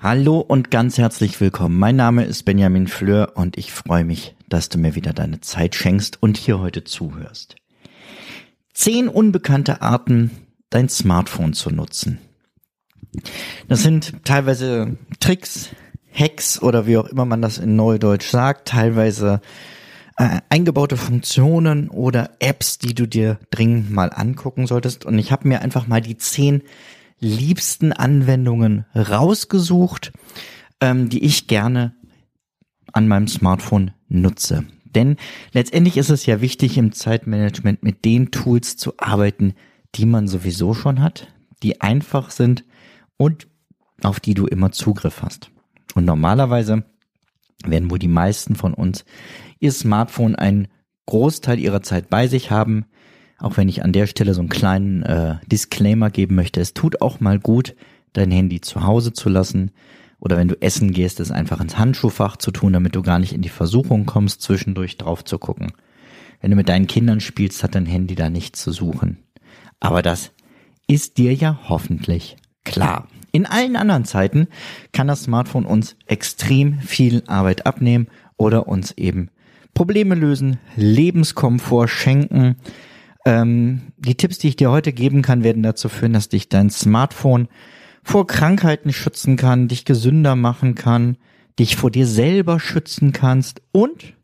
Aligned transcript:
Hallo 0.00 0.38
und 0.38 0.70
ganz 0.70 0.96
herzlich 0.96 1.38
willkommen. 1.38 1.78
Mein 1.78 1.96
Name 1.96 2.24
ist 2.24 2.44
Benjamin 2.44 2.86
Fleur 2.86 3.32
und 3.34 3.58
ich 3.58 3.72
freue 3.72 4.04
mich, 4.04 4.34
dass 4.48 4.70
du 4.70 4.78
mir 4.78 4.94
wieder 4.94 5.12
deine 5.12 5.42
Zeit 5.42 5.74
schenkst 5.74 6.22
und 6.22 6.38
hier 6.38 6.60
heute 6.60 6.84
zuhörst. 6.84 7.56
Zehn 8.72 9.08
unbekannte 9.08 9.82
Arten, 9.82 10.30
dein 10.70 10.88
Smartphone 10.88 11.52
zu 11.52 11.70
nutzen. 11.70 12.18
Das 13.68 13.82
sind 13.82 14.24
teilweise 14.24 14.96
Tricks, 15.20 15.70
Hacks 16.10 16.62
oder 16.62 16.86
wie 16.86 16.96
auch 16.96 17.08
immer 17.08 17.26
man 17.26 17.42
das 17.42 17.58
in 17.58 17.76
Neudeutsch 17.76 18.30
sagt, 18.30 18.68
teilweise 18.68 19.42
äh, 20.18 20.40
eingebaute 20.48 20.96
Funktionen 20.96 21.88
oder 21.88 22.30
Apps, 22.40 22.78
die 22.78 22.92
du 22.92 23.06
dir 23.06 23.38
dringend 23.50 23.90
mal 23.90 24.10
angucken 24.12 24.66
solltest. 24.66 25.04
Und 25.06 25.18
ich 25.18 25.30
habe 25.30 25.46
mir 25.46 25.62
einfach 25.62 25.86
mal 25.86 26.00
die 26.00 26.16
zehn 26.16 26.62
liebsten 27.20 27.92
Anwendungen 27.92 28.84
rausgesucht, 28.94 30.12
ähm, 30.80 31.08
die 31.08 31.24
ich 31.24 31.46
gerne 31.46 31.94
an 32.92 33.06
meinem 33.06 33.28
Smartphone 33.28 33.92
nutze. 34.08 34.64
Denn 34.84 35.16
letztendlich 35.52 35.96
ist 35.96 36.10
es 36.10 36.26
ja 36.26 36.40
wichtig 36.40 36.78
im 36.78 36.92
Zeitmanagement 36.92 37.84
mit 37.84 38.04
den 38.04 38.32
Tools 38.32 38.76
zu 38.76 38.94
arbeiten, 38.98 39.54
die 39.94 40.06
man 40.06 40.26
sowieso 40.26 40.74
schon 40.74 41.00
hat, 41.00 41.28
die 41.62 41.80
einfach 41.80 42.30
sind 42.30 42.64
und 43.16 43.46
auf 44.02 44.18
die 44.18 44.34
du 44.34 44.46
immer 44.46 44.72
Zugriff 44.72 45.22
hast. 45.22 45.50
Und 45.94 46.04
normalerweise 46.04 46.84
werden 47.64 47.90
wohl 47.90 47.98
die 47.98 48.08
meisten 48.08 48.54
von 48.54 48.74
uns 48.74 49.04
ihr 49.60 49.72
Smartphone 49.72 50.36
einen 50.36 50.68
Großteil 51.06 51.58
ihrer 51.58 51.82
Zeit 51.82 52.10
bei 52.10 52.28
sich 52.28 52.50
haben. 52.50 52.84
Auch 53.38 53.56
wenn 53.56 53.68
ich 53.68 53.82
an 53.82 53.92
der 53.92 54.06
Stelle 54.06 54.34
so 54.34 54.40
einen 54.40 54.48
kleinen 54.48 55.02
äh, 55.02 55.36
Disclaimer 55.46 56.10
geben 56.10 56.34
möchte, 56.34 56.60
es 56.60 56.74
tut 56.74 57.00
auch 57.00 57.20
mal 57.20 57.38
gut, 57.38 57.74
dein 58.12 58.30
Handy 58.30 58.60
zu 58.60 58.84
Hause 58.84 59.12
zu 59.12 59.28
lassen 59.28 59.70
oder 60.20 60.36
wenn 60.36 60.48
du 60.48 60.60
essen 60.60 60.92
gehst, 60.92 61.20
es 61.20 61.30
einfach 61.30 61.60
ins 61.60 61.78
Handschuhfach 61.78 62.36
zu 62.36 62.50
tun, 62.50 62.72
damit 62.72 62.96
du 62.96 63.02
gar 63.02 63.18
nicht 63.18 63.32
in 63.32 63.42
die 63.42 63.48
Versuchung 63.48 64.06
kommst, 64.06 64.42
zwischendurch 64.42 64.96
drauf 64.96 65.24
zu 65.24 65.38
gucken. 65.38 65.72
Wenn 66.40 66.50
du 66.50 66.56
mit 66.56 66.68
deinen 66.68 66.86
Kindern 66.86 67.20
spielst, 67.20 67.62
hat 67.62 67.74
dein 67.74 67.86
Handy 67.86 68.14
da 68.14 68.30
nichts 68.30 68.62
zu 68.62 68.72
suchen. 68.72 69.18
Aber 69.80 70.02
das 70.02 70.32
ist 70.86 71.18
dir 71.18 71.34
ja 71.34 71.60
hoffentlich 71.68 72.36
klar. 72.64 73.06
In 73.38 73.46
allen 73.46 73.76
anderen 73.76 74.04
Zeiten 74.04 74.48
kann 74.92 75.06
das 75.06 75.22
Smartphone 75.22 75.64
uns 75.64 75.94
extrem 76.06 76.80
viel 76.80 77.22
Arbeit 77.28 77.66
abnehmen 77.66 78.08
oder 78.36 78.66
uns 78.66 78.90
eben 78.96 79.30
Probleme 79.74 80.16
lösen, 80.16 80.58
Lebenskomfort 80.74 81.86
schenken. 81.86 82.56
Ähm, 83.24 83.92
die 83.96 84.16
Tipps, 84.16 84.38
die 84.38 84.48
ich 84.48 84.56
dir 84.56 84.72
heute 84.72 84.92
geben 84.92 85.22
kann, 85.22 85.44
werden 85.44 85.62
dazu 85.62 85.88
führen, 85.88 86.14
dass 86.14 86.28
dich 86.28 86.48
dein 86.48 86.68
Smartphone 86.68 87.46
vor 88.02 88.26
Krankheiten 88.26 88.92
schützen 88.92 89.36
kann, 89.36 89.68
dich 89.68 89.84
gesünder 89.84 90.34
machen 90.34 90.74
kann, 90.74 91.16
dich 91.60 91.76
vor 91.76 91.92
dir 91.92 92.08
selber 92.08 92.58
schützen 92.58 93.12
kannst 93.12 93.62
und 93.70 94.14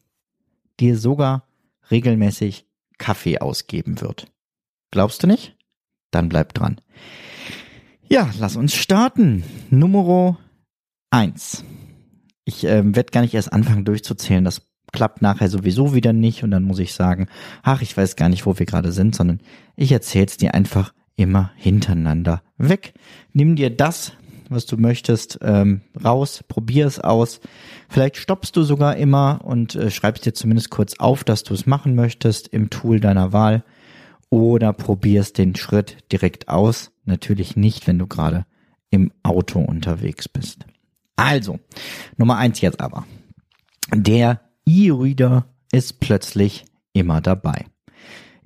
dir 0.80 0.98
sogar 0.98 1.46
regelmäßig 1.88 2.66
Kaffee 2.98 3.38
ausgeben 3.38 4.00
wird. 4.00 4.26
Glaubst 4.90 5.22
du 5.22 5.28
nicht? 5.28 5.56
Dann 6.10 6.28
bleib 6.28 6.52
dran. 6.52 6.80
Ja, 8.08 8.30
lass 8.38 8.56
uns 8.56 8.74
starten. 8.74 9.44
Nummer 9.70 10.38
eins. 11.10 11.64
Ich 12.44 12.64
äh, 12.64 12.82
werde 12.84 13.10
gar 13.10 13.22
nicht 13.22 13.34
erst 13.34 13.52
anfangen 13.52 13.84
durchzuzählen. 13.84 14.44
Das 14.44 14.62
klappt 14.92 15.22
nachher 15.22 15.48
sowieso 15.48 15.94
wieder 15.94 16.12
nicht 16.12 16.44
und 16.44 16.50
dann 16.50 16.62
muss 16.62 16.78
ich 16.78 16.92
sagen, 16.92 17.28
ach, 17.62 17.82
ich 17.82 17.96
weiß 17.96 18.16
gar 18.16 18.28
nicht, 18.28 18.46
wo 18.46 18.58
wir 18.58 18.66
gerade 18.66 18.92
sind, 18.92 19.14
sondern 19.14 19.40
ich 19.76 19.90
erzähl's 19.90 20.36
dir 20.36 20.54
einfach 20.54 20.92
immer 21.16 21.50
hintereinander 21.56 22.42
weg. 22.58 22.94
Nimm 23.32 23.56
dir 23.56 23.70
das, 23.70 24.12
was 24.50 24.66
du 24.66 24.76
möchtest, 24.76 25.38
ähm, 25.42 25.80
raus, 26.02 26.44
probier 26.46 26.86
es 26.86 27.00
aus. 27.00 27.40
Vielleicht 27.88 28.16
stoppst 28.18 28.54
du 28.56 28.62
sogar 28.62 28.96
immer 28.96 29.40
und 29.44 29.74
äh, 29.74 29.90
schreibst 29.90 30.26
dir 30.26 30.34
zumindest 30.34 30.70
kurz 30.70 30.94
auf, 30.98 31.24
dass 31.24 31.42
du 31.42 31.54
es 31.54 31.66
machen 31.66 31.94
möchtest 31.94 32.48
im 32.48 32.70
Tool 32.70 33.00
deiner 33.00 33.32
Wahl 33.32 33.64
oder 34.34 34.72
probierst 34.72 35.38
den 35.38 35.54
Schritt 35.54 36.10
direkt 36.10 36.48
aus. 36.48 36.90
Natürlich 37.04 37.54
nicht, 37.54 37.86
wenn 37.86 38.00
du 38.00 38.08
gerade 38.08 38.46
im 38.90 39.12
Auto 39.22 39.60
unterwegs 39.60 40.28
bist. 40.28 40.66
Also, 41.14 41.60
Nummer 42.16 42.36
eins 42.36 42.60
jetzt 42.60 42.80
aber. 42.80 43.06
Der 43.94 44.40
E-Reader 44.66 45.46
ist 45.70 46.00
plötzlich 46.00 46.64
immer 46.92 47.20
dabei. 47.20 47.66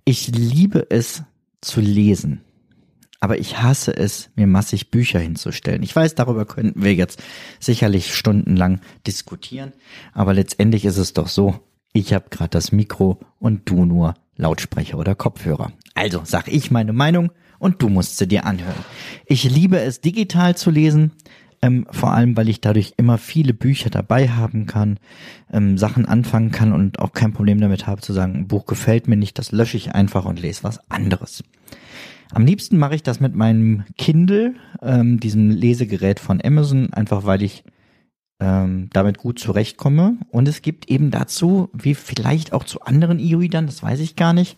Ich 0.04 0.28
liebe 0.28 0.86
es 0.90 1.22
zu 1.62 1.80
lesen, 1.80 2.42
aber 3.20 3.38
ich 3.38 3.62
hasse 3.62 3.96
es, 3.96 4.28
mir 4.36 4.46
massig 4.46 4.90
Bücher 4.90 5.18
hinzustellen. 5.18 5.82
Ich 5.82 5.96
weiß, 5.96 6.14
darüber 6.16 6.44
könnten 6.44 6.82
wir 6.82 6.94
jetzt 6.94 7.22
sicherlich 7.60 8.14
stundenlang 8.14 8.82
diskutieren, 9.06 9.72
aber 10.12 10.34
letztendlich 10.34 10.84
ist 10.84 10.98
es 10.98 11.14
doch 11.14 11.28
so, 11.28 11.60
ich 11.92 12.12
habe 12.12 12.26
gerade 12.30 12.50
das 12.50 12.72
Mikro 12.72 13.18
und 13.38 13.68
du 13.68 13.84
nur 13.84 14.14
Lautsprecher 14.36 14.98
oder 14.98 15.14
Kopfhörer. 15.14 15.72
Also 15.94 16.20
sag 16.24 16.48
ich 16.48 16.70
meine 16.70 16.92
Meinung 16.92 17.32
und 17.58 17.82
du 17.82 17.88
musst 17.88 18.18
sie 18.18 18.28
dir 18.28 18.44
anhören. 18.46 18.84
Ich 19.26 19.44
liebe 19.44 19.80
es, 19.80 20.00
digital 20.00 20.56
zu 20.56 20.70
lesen, 20.70 21.12
ähm, 21.60 21.86
vor 21.90 22.12
allem 22.12 22.36
weil 22.36 22.48
ich 22.48 22.60
dadurch 22.60 22.94
immer 22.96 23.18
viele 23.18 23.52
Bücher 23.52 23.90
dabei 23.90 24.28
haben 24.28 24.66
kann, 24.66 24.98
ähm, 25.52 25.76
Sachen 25.76 26.06
anfangen 26.06 26.52
kann 26.52 26.72
und 26.72 27.00
auch 27.00 27.12
kein 27.12 27.32
Problem 27.32 27.60
damit 27.60 27.86
habe 27.86 28.00
zu 28.00 28.12
sagen, 28.12 28.34
ein 28.34 28.48
Buch 28.48 28.66
gefällt 28.66 29.08
mir 29.08 29.16
nicht, 29.16 29.38
das 29.38 29.50
lösche 29.50 29.76
ich 29.76 29.94
einfach 29.94 30.24
und 30.24 30.40
lese 30.40 30.62
was 30.62 30.78
anderes. 30.90 31.42
Am 32.30 32.44
liebsten 32.44 32.78
mache 32.78 32.94
ich 32.94 33.02
das 33.02 33.20
mit 33.20 33.34
meinem 33.34 33.84
Kindle, 33.96 34.54
ähm, 34.82 35.18
diesem 35.18 35.50
Lesegerät 35.50 36.20
von 36.20 36.40
Amazon, 36.44 36.92
einfach 36.92 37.24
weil 37.24 37.42
ich 37.42 37.64
ähm, 38.40 38.88
damit 38.92 39.18
gut 39.18 39.38
zurechtkomme. 39.38 40.18
Und 40.30 40.48
es 40.48 40.62
gibt 40.62 40.88
eben 40.88 41.10
dazu, 41.10 41.70
wie 41.72 41.94
vielleicht 41.94 42.52
auch 42.52 42.64
zu 42.64 42.82
anderen 42.82 43.18
E-Readern, 43.18 43.66
das 43.66 43.82
weiß 43.82 44.00
ich 44.00 44.16
gar 44.16 44.32
nicht, 44.32 44.56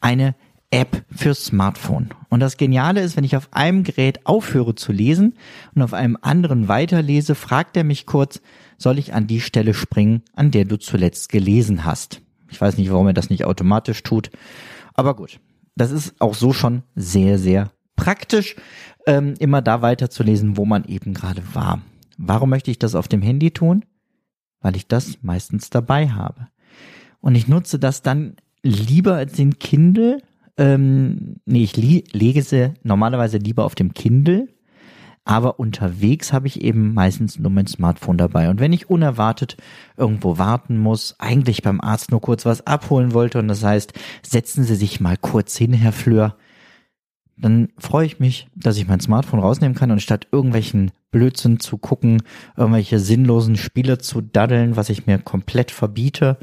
eine 0.00 0.34
App 0.70 1.04
für 1.10 1.34
Smartphone. 1.34 2.10
Und 2.28 2.40
das 2.40 2.56
Geniale 2.56 3.00
ist, 3.00 3.16
wenn 3.16 3.24
ich 3.24 3.36
auf 3.36 3.48
einem 3.52 3.84
Gerät 3.84 4.26
aufhöre 4.26 4.74
zu 4.74 4.92
lesen 4.92 5.34
und 5.74 5.82
auf 5.82 5.94
einem 5.94 6.18
anderen 6.20 6.68
weiterlese, 6.68 7.34
fragt 7.34 7.76
er 7.76 7.84
mich 7.84 8.04
kurz, 8.04 8.40
soll 8.76 8.98
ich 8.98 9.14
an 9.14 9.26
die 9.26 9.40
Stelle 9.40 9.74
springen, 9.74 10.22
an 10.34 10.50
der 10.50 10.64
du 10.66 10.78
zuletzt 10.78 11.30
gelesen 11.30 11.84
hast. 11.84 12.20
Ich 12.50 12.60
weiß 12.60 12.76
nicht, 12.76 12.90
warum 12.92 13.06
er 13.06 13.14
das 13.14 13.30
nicht 13.30 13.44
automatisch 13.44 14.02
tut, 14.02 14.30
aber 14.94 15.16
gut. 15.16 15.40
Das 15.74 15.90
ist 15.90 16.20
auch 16.20 16.34
so 16.34 16.52
schon 16.52 16.82
sehr, 16.96 17.38
sehr 17.38 17.70
praktisch, 17.96 18.56
ähm, 19.06 19.34
immer 19.38 19.62
da 19.62 19.80
weiterzulesen, 19.80 20.56
wo 20.56 20.64
man 20.64 20.84
eben 20.84 21.14
gerade 21.14 21.42
war. 21.54 21.80
Warum 22.18 22.50
möchte 22.50 22.70
ich 22.70 22.78
das 22.78 22.94
auf 22.94 23.08
dem 23.08 23.22
Handy 23.22 23.52
tun? 23.52 23.84
Weil 24.60 24.76
ich 24.76 24.88
das 24.88 25.22
meistens 25.22 25.70
dabei 25.70 26.10
habe. 26.10 26.48
Und 27.20 27.34
ich 27.34 27.48
nutze 27.48 27.78
das 27.78 28.02
dann 28.02 28.36
lieber 28.62 29.14
als 29.14 29.32
den 29.32 29.58
Kindle, 29.58 30.20
ähm, 30.56 31.36
nee, 31.46 31.62
ich 31.62 31.76
lege 31.76 32.42
sie 32.42 32.74
normalerweise 32.82 33.38
lieber 33.38 33.64
auf 33.64 33.76
dem 33.76 33.94
Kindle, 33.94 34.48
aber 35.24 35.60
unterwegs 35.60 36.32
habe 36.32 36.48
ich 36.48 36.62
eben 36.62 36.94
meistens 36.94 37.38
nur 37.38 37.50
mein 37.50 37.66
Smartphone 37.66 38.18
dabei. 38.18 38.48
Und 38.50 38.58
wenn 38.58 38.72
ich 38.72 38.90
unerwartet 38.90 39.56
irgendwo 39.96 40.38
warten 40.38 40.78
muss, 40.78 41.14
eigentlich 41.18 41.62
beim 41.62 41.80
Arzt 41.80 42.10
nur 42.10 42.20
kurz 42.20 42.44
was 42.44 42.66
abholen 42.66 43.12
wollte 43.12 43.38
und 43.38 43.46
das 43.46 43.62
heißt, 43.62 43.92
setzen 44.22 44.64
Sie 44.64 44.74
sich 44.74 45.00
mal 45.00 45.16
kurz 45.16 45.56
hin, 45.56 45.72
Herr 45.72 45.92
Fleur, 45.92 46.36
dann 47.40 47.68
freue 47.78 48.06
ich 48.06 48.18
mich, 48.18 48.48
dass 48.54 48.76
ich 48.76 48.88
mein 48.88 49.00
Smartphone 49.00 49.40
rausnehmen 49.40 49.76
kann 49.76 49.90
und 49.90 50.02
statt 50.02 50.26
irgendwelchen 50.32 50.90
Blödsinn 51.10 51.60
zu 51.60 51.78
gucken, 51.78 52.22
irgendwelche 52.56 52.98
sinnlosen 52.98 53.56
Spiele 53.56 53.98
zu 53.98 54.20
daddeln, 54.20 54.76
was 54.76 54.90
ich 54.90 55.06
mir 55.06 55.18
komplett 55.18 55.70
verbiete, 55.70 56.38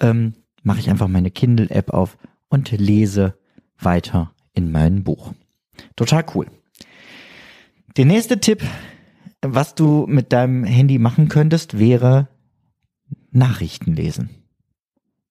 ähm, 0.00 0.34
mache 0.62 0.80
ich 0.80 0.90
einfach 0.90 1.08
meine 1.08 1.30
Kindle-App 1.30 1.90
auf 1.90 2.16
und 2.48 2.70
lese 2.70 3.34
weiter 3.78 4.32
in 4.54 4.72
mein 4.72 5.04
Buch. 5.04 5.32
Total 5.96 6.24
cool. 6.34 6.46
Der 7.96 8.04
nächste 8.06 8.40
Tipp, 8.40 8.62
was 9.42 9.74
du 9.74 10.06
mit 10.06 10.32
deinem 10.32 10.64
Handy 10.64 10.98
machen 10.98 11.28
könntest, 11.28 11.78
wäre 11.78 12.28
Nachrichten 13.30 13.94
lesen. 13.94 14.30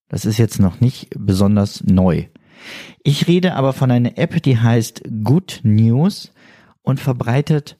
Das 0.09 0.25
ist 0.25 0.37
jetzt 0.37 0.59
noch 0.59 0.79
nicht 0.81 1.09
besonders 1.17 1.83
neu. 1.83 2.25
Ich 3.03 3.27
rede 3.27 3.55
aber 3.55 3.73
von 3.73 3.91
einer 3.91 4.17
App, 4.17 4.41
die 4.43 4.59
heißt 4.59 5.03
Good 5.23 5.61
News 5.63 6.31
und 6.81 6.99
verbreitet 6.99 7.77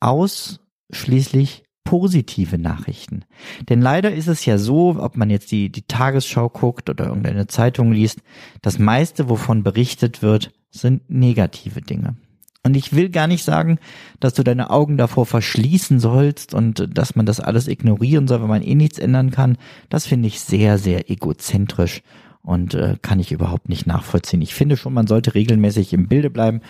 ausschließlich 0.00 1.64
positive 1.84 2.58
Nachrichten. 2.58 3.24
Denn 3.68 3.80
leider 3.80 4.12
ist 4.12 4.28
es 4.28 4.44
ja 4.46 4.58
so, 4.58 4.96
ob 4.98 5.16
man 5.16 5.30
jetzt 5.30 5.50
die, 5.50 5.70
die 5.70 5.82
Tagesschau 5.82 6.48
guckt 6.48 6.88
oder 6.88 7.06
irgendeine 7.06 7.48
Zeitung 7.48 7.92
liest, 7.92 8.20
das 8.62 8.78
meiste, 8.78 9.28
wovon 9.28 9.62
berichtet 9.62 10.22
wird, 10.22 10.52
sind 10.70 11.02
negative 11.10 11.82
Dinge. 11.82 12.16
Und 12.64 12.76
ich 12.76 12.94
will 12.94 13.10
gar 13.10 13.26
nicht 13.26 13.44
sagen, 13.44 13.78
dass 14.20 14.34
du 14.34 14.44
deine 14.44 14.70
Augen 14.70 14.96
davor 14.96 15.26
verschließen 15.26 15.98
sollst 15.98 16.54
und 16.54 16.88
dass 16.96 17.16
man 17.16 17.26
das 17.26 17.40
alles 17.40 17.66
ignorieren 17.66 18.28
soll, 18.28 18.40
wenn 18.40 18.48
man 18.48 18.62
eh 18.62 18.76
nichts 18.76 18.98
ändern 18.98 19.32
kann. 19.32 19.58
Das 19.88 20.06
finde 20.06 20.28
ich 20.28 20.40
sehr, 20.40 20.78
sehr 20.78 21.10
egozentrisch 21.10 22.02
und 22.42 22.74
äh, 22.74 22.96
kann 23.00 23.20
ich 23.20 23.32
überhaupt 23.32 23.68
nicht 23.68 23.86
nachvollziehen. 23.86 24.42
Ich 24.42 24.54
finde 24.54 24.76
schon, 24.76 24.92
man 24.92 25.06
sollte 25.06 25.34
regelmäßig 25.34 25.92
im 25.92 26.08
Bilde 26.08 26.30
bleiben, 26.30 26.60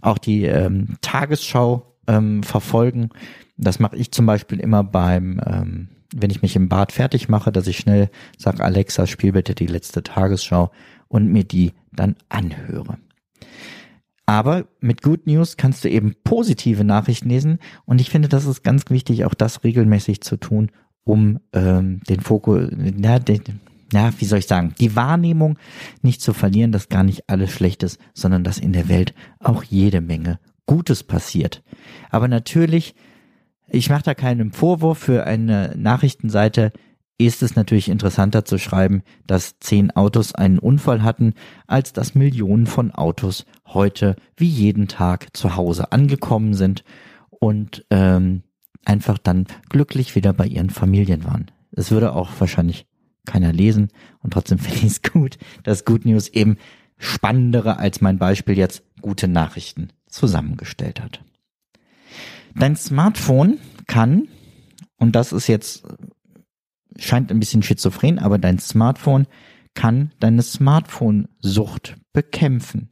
auch 0.00 0.18
die 0.18 0.44
ähm, 0.44 0.96
Tagesschau 1.00 1.94
ähm, 2.06 2.42
verfolgen. 2.42 3.10
Das 3.56 3.78
mache 3.78 3.96
ich 3.96 4.12
zum 4.12 4.26
Beispiel 4.26 4.60
immer 4.60 4.84
beim, 4.84 5.40
ähm, 5.46 5.88
wenn 6.14 6.30
ich 6.30 6.42
mich 6.42 6.56
im 6.56 6.68
Bad 6.68 6.92
fertig 6.92 7.28
mache, 7.28 7.52
dass 7.52 7.66
ich 7.66 7.78
schnell 7.78 8.10
sage, 8.36 8.62
Alexa, 8.62 9.06
spiel 9.06 9.32
bitte 9.32 9.54
die 9.54 9.66
letzte 9.66 10.02
Tagesschau 10.02 10.70
und 11.08 11.32
mir 11.32 11.44
die 11.44 11.72
dann 11.92 12.16
anhöre. 12.28 12.98
Aber 14.26 14.66
mit 14.80 15.02
Good 15.02 15.26
News 15.26 15.56
kannst 15.56 15.84
du 15.84 15.90
eben 15.90 16.14
positive 16.24 16.82
Nachrichten 16.82 17.28
lesen 17.28 17.58
und 17.84 18.00
ich 18.00 18.10
finde, 18.10 18.28
das 18.28 18.46
ist 18.46 18.62
ganz 18.62 18.84
wichtig, 18.88 19.24
auch 19.24 19.34
das 19.34 19.64
regelmäßig 19.64 20.22
zu 20.22 20.36
tun, 20.36 20.70
um 21.04 21.40
ähm, 21.52 22.00
den 22.08 22.20
Fokus, 22.20 22.70
na, 22.72 23.18
den, 23.18 23.42
na, 23.94 24.12
wie 24.18 24.24
soll 24.24 24.40
ich 24.40 24.46
sagen, 24.46 24.74
die 24.80 24.96
Wahrnehmung 24.96 25.56
nicht 26.02 26.20
zu 26.20 26.34
verlieren, 26.34 26.72
dass 26.72 26.88
gar 26.88 27.04
nicht 27.04 27.30
alles 27.30 27.52
schlecht 27.52 27.82
ist, 27.84 27.98
sondern 28.12 28.42
dass 28.44 28.58
in 28.58 28.72
der 28.72 28.88
Welt 28.88 29.14
auch 29.38 29.62
jede 29.62 30.00
Menge 30.00 30.40
Gutes 30.66 31.04
passiert. 31.04 31.62
Aber 32.10 32.26
natürlich, 32.26 32.94
ich 33.68 33.88
mache 33.90 34.02
da 34.02 34.14
keinen 34.14 34.52
Vorwurf 34.52 34.98
für 34.98 35.24
eine 35.24 35.74
Nachrichtenseite, 35.76 36.72
ist 37.16 37.42
es 37.42 37.54
natürlich 37.54 37.88
interessanter 37.88 38.44
zu 38.44 38.58
schreiben, 38.58 39.02
dass 39.28 39.60
zehn 39.60 39.92
Autos 39.92 40.34
einen 40.34 40.58
Unfall 40.58 41.04
hatten, 41.04 41.34
als 41.68 41.92
dass 41.92 42.16
Millionen 42.16 42.66
von 42.66 42.90
Autos 42.90 43.46
heute 43.66 44.16
wie 44.36 44.48
jeden 44.48 44.88
Tag 44.88 45.36
zu 45.36 45.54
Hause 45.54 45.92
angekommen 45.92 46.54
sind 46.54 46.82
und 47.30 47.86
ähm, 47.90 48.42
einfach 48.84 49.18
dann 49.18 49.46
glücklich 49.68 50.16
wieder 50.16 50.32
bei 50.32 50.46
ihren 50.46 50.70
Familien 50.70 51.24
waren. 51.24 51.52
Es 51.70 51.92
würde 51.92 52.14
auch 52.14 52.30
wahrscheinlich 52.38 52.86
keiner 53.26 53.52
lesen 53.52 53.88
und 54.22 54.32
trotzdem 54.32 54.58
finde 54.60 54.78
ich 54.78 54.84
es 54.84 55.02
gut, 55.02 55.38
dass 55.62 55.84
Good 55.84 56.04
News 56.04 56.28
eben 56.28 56.58
spannendere 56.98 57.78
als 57.78 58.00
mein 58.00 58.18
Beispiel 58.18 58.56
jetzt 58.56 58.82
gute 59.00 59.28
Nachrichten 59.28 59.88
zusammengestellt 60.06 61.00
hat. 61.00 61.22
Dein 62.54 62.76
Smartphone 62.76 63.58
kann, 63.86 64.28
und 64.96 65.16
das 65.16 65.32
ist 65.32 65.48
jetzt 65.48 65.84
scheint 66.96 67.30
ein 67.30 67.40
bisschen 67.40 67.62
schizophren, 67.62 68.18
aber 68.18 68.38
dein 68.38 68.58
Smartphone 68.58 69.26
kann 69.74 70.12
deine 70.20 70.42
Smartphone-Sucht 70.42 71.96
bekämpfen. 72.12 72.90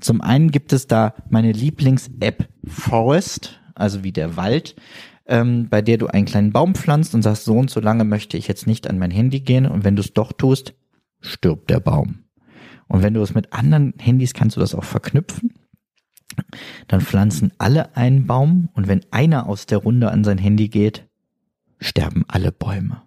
Zum 0.00 0.22
einen 0.22 0.50
gibt 0.50 0.72
es 0.72 0.86
da 0.86 1.14
meine 1.28 1.52
Lieblings-App 1.52 2.48
Forest, 2.66 3.60
also 3.74 4.02
wie 4.02 4.12
der 4.12 4.36
Wald, 4.36 4.76
ähm, 5.26 5.68
bei 5.68 5.82
der 5.82 5.98
du 5.98 6.06
einen 6.06 6.26
kleinen 6.26 6.52
Baum 6.52 6.74
pflanzt 6.74 7.14
und 7.14 7.22
sagst, 7.22 7.44
so 7.44 7.56
und 7.56 7.70
so 7.70 7.80
lange 7.80 8.04
möchte 8.04 8.36
ich 8.36 8.48
jetzt 8.48 8.66
nicht 8.66 8.88
an 8.88 8.98
mein 8.98 9.10
Handy 9.10 9.40
gehen 9.40 9.66
und 9.66 9.84
wenn 9.84 9.96
du 9.96 10.00
es 10.00 10.12
doch 10.12 10.32
tust, 10.32 10.74
stirbt 11.20 11.70
der 11.70 11.80
Baum. 11.80 12.24
Und 12.86 13.02
wenn 13.02 13.14
du 13.14 13.22
es 13.22 13.34
mit 13.34 13.52
anderen 13.52 13.94
Handys 13.98 14.34
kannst 14.34 14.56
du 14.56 14.60
das 14.60 14.74
auch 14.74 14.84
verknüpfen. 14.84 15.54
Dann 16.88 17.00
pflanzen 17.00 17.52
alle 17.58 17.96
einen 17.96 18.26
Baum 18.26 18.68
und 18.72 18.88
wenn 18.88 19.04
einer 19.10 19.48
aus 19.48 19.66
der 19.66 19.78
Runde 19.78 20.10
an 20.10 20.24
sein 20.24 20.38
Handy 20.38 20.68
geht, 20.68 21.08
sterben 21.78 22.24
alle 22.28 22.52
Bäume. 22.52 23.03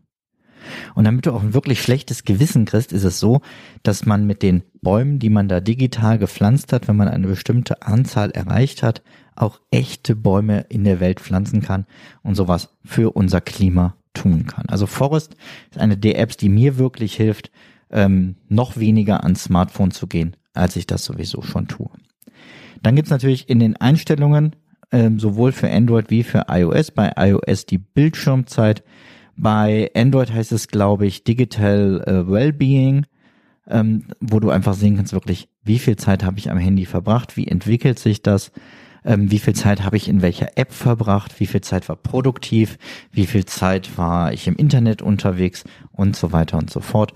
Und 0.96 1.06
damit 1.06 1.26
du 1.26 1.32
auch 1.32 1.42
ein 1.42 1.54
wirklich 1.54 1.82
schlechtes 1.82 2.24
Gewissen 2.24 2.66
kriegst, 2.66 2.92
ist 2.94 3.04
es 3.04 3.20
so, 3.20 3.42
dass 3.84 4.06
man 4.06 4.26
mit 4.26 4.42
den 4.42 4.64
Bäumen, 4.82 5.20
die 5.20 5.30
man 5.30 5.48
da 5.48 5.60
digital 5.60 6.18
gepflanzt 6.18 6.74
hat, 6.74 6.88
wenn 6.88 6.96
man 6.96 7.08
eine 7.08 7.28
bestimmte 7.28 7.82
Anzahl 7.82 8.32
erreicht 8.32 8.84
hat, 8.84 9.02
auch 9.36 9.60
echte 9.72 10.16
Bäume 10.16 10.66
in 10.70 10.84
der 10.84 11.00
Welt 11.00 11.20
pflanzen 11.20 11.62
kann 11.62 11.86
und 12.24 12.36
sowas 12.36 12.70
für 12.84 13.16
unser 13.16 13.42
Klima 13.42 13.96
tun 14.14 14.48
kann. 14.48 14.66
Also 14.68 14.88
Forest 14.88 15.36
ist 15.70 15.80
eine 15.80 15.98
der 15.98 16.20
Apps, 16.20 16.38
die 16.38 16.50
mir 16.50 16.78
wirklich 16.78 17.16
hilft, 17.16 17.52
ähm, 17.90 18.36
noch 18.50 18.78
weniger 18.78 19.24
ans 19.24 19.44
Smartphone 19.44 19.92
zu 19.92 20.08
gehen, 20.08 20.36
als 20.54 20.76
ich 20.76 20.88
das 20.88 21.06
sowieso 21.06 21.42
schon 21.42 21.68
tue. 21.68 21.90
Dann 22.82 22.96
gibt's 22.96 23.12
natürlich 23.12 23.50
in 23.50 23.60
den 23.60 23.76
Einstellungen 23.76 24.56
ähm, 24.92 25.20
sowohl 25.20 25.52
für 25.52 25.70
Android 25.70 26.10
wie 26.10 26.24
für 26.24 26.46
iOS. 26.50 26.92
Bei 26.92 27.12
iOS 27.18 27.66
die 27.66 27.78
Bildschirmzeit. 27.78 28.84
Bei 29.38 29.92
Android 29.96 30.34
heißt 30.34 30.52
es, 30.52 30.68
glaube 30.68 31.06
ich, 31.06 31.24
Digital 31.24 32.04
äh, 32.06 32.30
Wellbeing, 32.30 33.06
ähm, 33.70 34.06
wo 34.20 34.40
du 34.40 34.50
einfach 34.50 34.74
sehen 34.74 34.96
kannst, 34.98 35.14
wirklich, 35.14 35.48
wie 35.64 35.78
viel 35.78 35.96
Zeit 35.96 36.24
habe 36.24 36.40
ich 36.40 36.50
am 36.50 36.58
Handy 36.58 36.86
verbracht, 36.86 37.38
wie 37.38 37.48
entwickelt 37.48 38.00
sich 38.00 38.24
das, 38.24 38.52
ähm, 39.06 39.30
wie 39.30 39.38
viel 39.38 39.54
Zeit 39.54 39.84
habe 39.84 39.96
ich 39.96 40.10
in 40.10 40.24
welcher 40.24 40.58
App 40.58 40.74
verbracht, 40.74 41.40
wie 41.40 41.46
viel 41.46 41.62
Zeit 41.62 41.88
war 41.88 41.98
produktiv, 41.98 42.80
wie 43.12 43.28
viel 43.28 43.46
Zeit 43.46 43.98
war 43.98 44.34
ich 44.34 44.48
im 44.48 44.56
Internet 44.56 45.04
unterwegs 45.04 45.64
und 45.92 46.16
so 46.16 46.32
weiter 46.32 46.58
und 46.58 46.72
so 46.72 46.80
fort. 46.80 47.14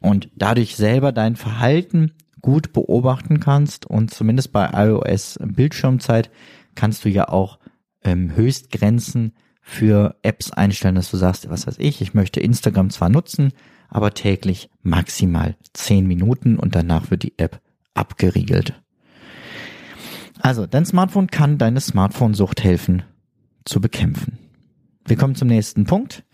Und 0.00 0.28
dadurch 0.34 0.74
selber 0.74 1.12
dein 1.12 1.36
Verhalten 1.36 2.12
gut 2.40 2.72
beobachten 2.72 3.38
kannst 3.38 3.86
und 3.86 4.10
zumindest 4.12 4.50
bei 4.50 4.70
iOS 4.72 5.38
Bildschirmzeit 5.40 6.30
kannst 6.74 7.04
du 7.04 7.10
ja 7.10 7.28
auch 7.28 7.58
ähm, 8.02 8.34
Höchstgrenzen 8.34 9.34
für 9.70 10.16
Apps 10.22 10.50
einstellen, 10.50 10.96
dass 10.96 11.10
du 11.10 11.16
sagst, 11.16 11.48
was 11.48 11.66
weiß 11.66 11.76
ich, 11.78 12.00
ich 12.00 12.12
möchte 12.14 12.40
Instagram 12.40 12.90
zwar 12.90 13.08
nutzen, 13.08 13.52
aber 13.88 14.12
täglich 14.12 14.68
maximal 14.82 15.56
zehn 15.72 16.06
Minuten 16.06 16.58
und 16.58 16.74
danach 16.74 17.10
wird 17.10 17.22
die 17.22 17.38
App 17.38 17.60
abgeriegelt. 17.94 18.74
Also, 20.40 20.66
dein 20.66 20.86
Smartphone 20.86 21.28
kann 21.28 21.58
deine 21.58 21.80
Smartphone-Sucht 21.80 22.62
helfen 22.64 23.02
zu 23.64 23.80
bekämpfen. 23.80 24.38
Wir 25.06 25.16
kommen 25.16 25.34
zum 25.34 25.48
nächsten 25.48 25.84
Punkt. 25.84 26.24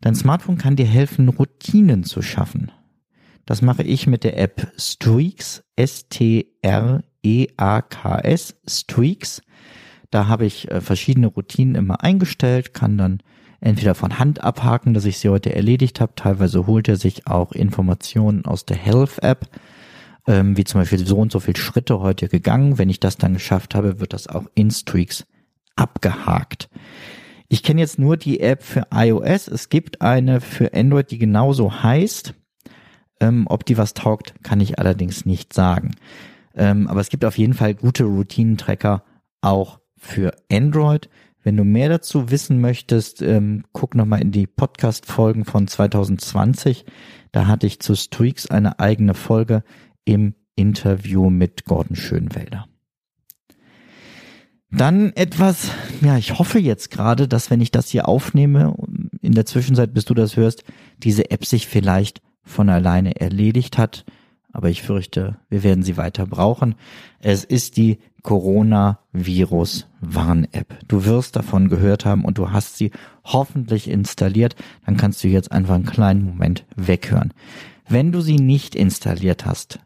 Dein 0.00 0.14
Smartphone 0.14 0.58
kann 0.58 0.76
dir 0.76 0.86
helfen, 0.86 1.28
Routinen 1.28 2.04
zu 2.04 2.22
schaffen. 2.22 2.72
Das 3.46 3.62
mache 3.62 3.82
ich 3.82 4.06
mit 4.06 4.24
der 4.24 4.38
App 4.38 4.72
Streaks, 4.76 5.62
S-T-R 5.76 7.02
E-A-K-S, 7.22 8.56
Streaks. 8.66 9.42
Da 10.10 10.26
habe 10.26 10.46
ich 10.46 10.70
äh, 10.70 10.80
verschiedene 10.80 11.28
Routinen 11.28 11.74
immer 11.74 12.02
eingestellt, 12.02 12.74
kann 12.74 12.98
dann 12.98 13.22
entweder 13.60 13.94
von 13.94 14.18
Hand 14.18 14.42
abhaken, 14.42 14.94
dass 14.94 15.04
ich 15.04 15.18
sie 15.18 15.28
heute 15.28 15.54
erledigt 15.54 16.00
habe. 16.00 16.14
Teilweise 16.16 16.66
holt 16.66 16.88
er 16.88 16.96
sich 16.96 17.26
auch 17.26 17.52
Informationen 17.52 18.44
aus 18.44 18.64
der 18.64 18.76
Health 18.76 19.22
App, 19.22 19.48
ähm, 20.26 20.56
wie 20.56 20.64
zum 20.64 20.80
Beispiel 20.80 21.06
so 21.06 21.18
und 21.18 21.30
so 21.30 21.40
viele 21.40 21.58
Schritte 21.58 22.00
heute 22.00 22.28
gegangen. 22.28 22.78
Wenn 22.78 22.90
ich 22.90 23.00
das 23.00 23.16
dann 23.16 23.34
geschafft 23.34 23.74
habe, 23.74 24.00
wird 24.00 24.12
das 24.12 24.26
auch 24.26 24.46
in 24.54 24.70
Streaks 24.70 25.26
abgehakt. 25.76 26.68
Ich 27.48 27.62
kenne 27.62 27.80
jetzt 27.80 27.98
nur 27.98 28.16
die 28.16 28.40
App 28.40 28.62
für 28.62 28.86
iOS. 28.94 29.48
Es 29.48 29.68
gibt 29.68 30.02
eine 30.02 30.40
für 30.40 30.72
Android, 30.72 31.10
die 31.10 31.18
genauso 31.18 31.82
heißt. 31.82 32.34
Ähm, 33.20 33.46
ob 33.48 33.66
die 33.66 33.76
was 33.76 33.92
taugt, 33.92 34.34
kann 34.42 34.60
ich 34.60 34.78
allerdings 34.78 35.26
nicht 35.26 35.52
sagen. 35.52 35.90
Ähm, 36.54 36.88
aber 36.88 37.00
es 37.00 37.10
gibt 37.10 37.24
auf 37.24 37.36
jeden 37.36 37.54
Fall 37.54 37.74
gute 37.74 38.04
Routinentracker 38.04 39.04
auch 39.42 39.80
für 40.00 40.34
Android. 40.50 41.08
Wenn 41.42 41.56
du 41.56 41.64
mehr 41.64 41.88
dazu 41.88 42.30
wissen 42.30 42.60
möchtest, 42.60 43.22
ähm, 43.22 43.64
guck 43.72 43.94
nochmal 43.94 44.20
in 44.20 44.32
die 44.32 44.46
Podcast-Folgen 44.46 45.44
von 45.44 45.68
2020. 45.68 46.84
Da 47.32 47.46
hatte 47.46 47.66
ich 47.66 47.80
zu 47.80 47.94
Streaks 47.94 48.46
eine 48.46 48.80
eigene 48.80 49.14
Folge 49.14 49.62
im 50.04 50.34
Interview 50.56 51.30
mit 51.30 51.64
Gordon 51.64 51.96
Schönwelder. 51.96 52.66
Dann 54.70 55.12
etwas, 55.14 55.70
ja, 56.00 56.16
ich 56.16 56.38
hoffe 56.38 56.58
jetzt 56.58 56.90
gerade, 56.90 57.26
dass 57.26 57.50
wenn 57.50 57.60
ich 57.60 57.70
das 57.70 57.88
hier 57.88 58.08
aufnehme, 58.08 58.76
in 59.20 59.32
der 59.32 59.46
Zwischenzeit, 59.46 59.92
bis 59.92 60.04
du 60.04 60.14
das 60.14 60.36
hörst, 60.36 60.64
diese 60.98 61.30
App 61.30 61.44
sich 61.44 61.66
vielleicht 61.66 62.22
von 62.42 62.68
alleine 62.68 63.20
erledigt 63.20 63.78
hat 63.78 64.04
aber 64.52 64.68
ich 64.68 64.82
fürchte, 64.82 65.38
wir 65.48 65.62
werden 65.62 65.82
sie 65.82 65.96
weiter 65.96 66.26
brauchen. 66.26 66.74
Es 67.20 67.44
ist 67.44 67.76
die 67.76 67.98
Coronavirus-Warn-App. 68.22 70.78
Du 70.88 71.04
wirst 71.04 71.36
davon 71.36 71.68
gehört 71.68 72.04
haben 72.04 72.24
und 72.24 72.38
du 72.38 72.50
hast 72.50 72.76
sie 72.76 72.90
hoffentlich 73.24 73.88
installiert. 73.88 74.56
Dann 74.84 74.96
kannst 74.96 75.22
du 75.24 75.28
jetzt 75.28 75.52
einfach 75.52 75.76
einen 75.76 75.86
kleinen 75.86 76.24
Moment 76.24 76.66
weghören. 76.76 77.32
Wenn 77.88 78.12
du 78.12 78.20
sie 78.20 78.36
nicht 78.36 78.74
installiert 78.74 79.46
hast, 79.46 79.78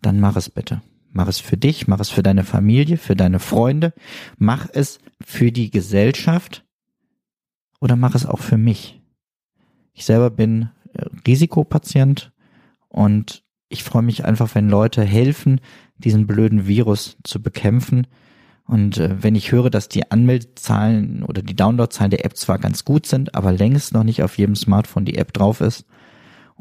dann 0.00 0.18
mach 0.20 0.36
es 0.36 0.50
bitte. 0.50 0.82
Mach 1.12 1.28
es 1.28 1.38
für 1.38 1.58
dich, 1.58 1.86
mach 1.86 2.00
es 2.00 2.08
für 2.08 2.22
deine 2.22 2.44
Familie, 2.44 2.96
für 2.96 3.14
deine 3.14 3.38
Freunde, 3.38 3.92
mach 4.38 4.68
es 4.72 4.98
für 5.22 5.52
die 5.52 5.70
Gesellschaft 5.70 6.64
oder 7.80 7.96
mach 7.96 8.14
es 8.14 8.24
auch 8.24 8.38
für 8.38 8.56
mich. 8.56 9.02
Ich 9.92 10.06
selber 10.06 10.30
bin 10.30 10.70
äh, 10.94 11.04
Risikopatient 11.26 12.32
und 12.88 13.41
ich 13.72 13.84
freue 13.84 14.02
mich 14.02 14.24
einfach, 14.24 14.54
wenn 14.54 14.68
Leute 14.68 15.02
helfen, 15.02 15.60
diesen 15.96 16.26
blöden 16.26 16.66
Virus 16.66 17.16
zu 17.24 17.42
bekämpfen. 17.42 18.06
Und 18.64 18.98
äh, 18.98 19.22
wenn 19.22 19.34
ich 19.34 19.52
höre, 19.52 19.70
dass 19.70 19.88
die 19.88 20.10
Anmeldezahlen 20.10 21.22
oder 21.24 21.42
die 21.42 21.56
Downloadzahlen 21.56 22.10
der 22.10 22.24
App 22.24 22.36
zwar 22.36 22.58
ganz 22.58 22.84
gut 22.84 23.06
sind, 23.06 23.34
aber 23.34 23.52
längst 23.52 23.92
noch 23.92 24.04
nicht 24.04 24.22
auf 24.22 24.38
jedem 24.38 24.54
Smartphone 24.54 25.04
die 25.04 25.16
App 25.16 25.32
drauf 25.32 25.60
ist 25.60 25.84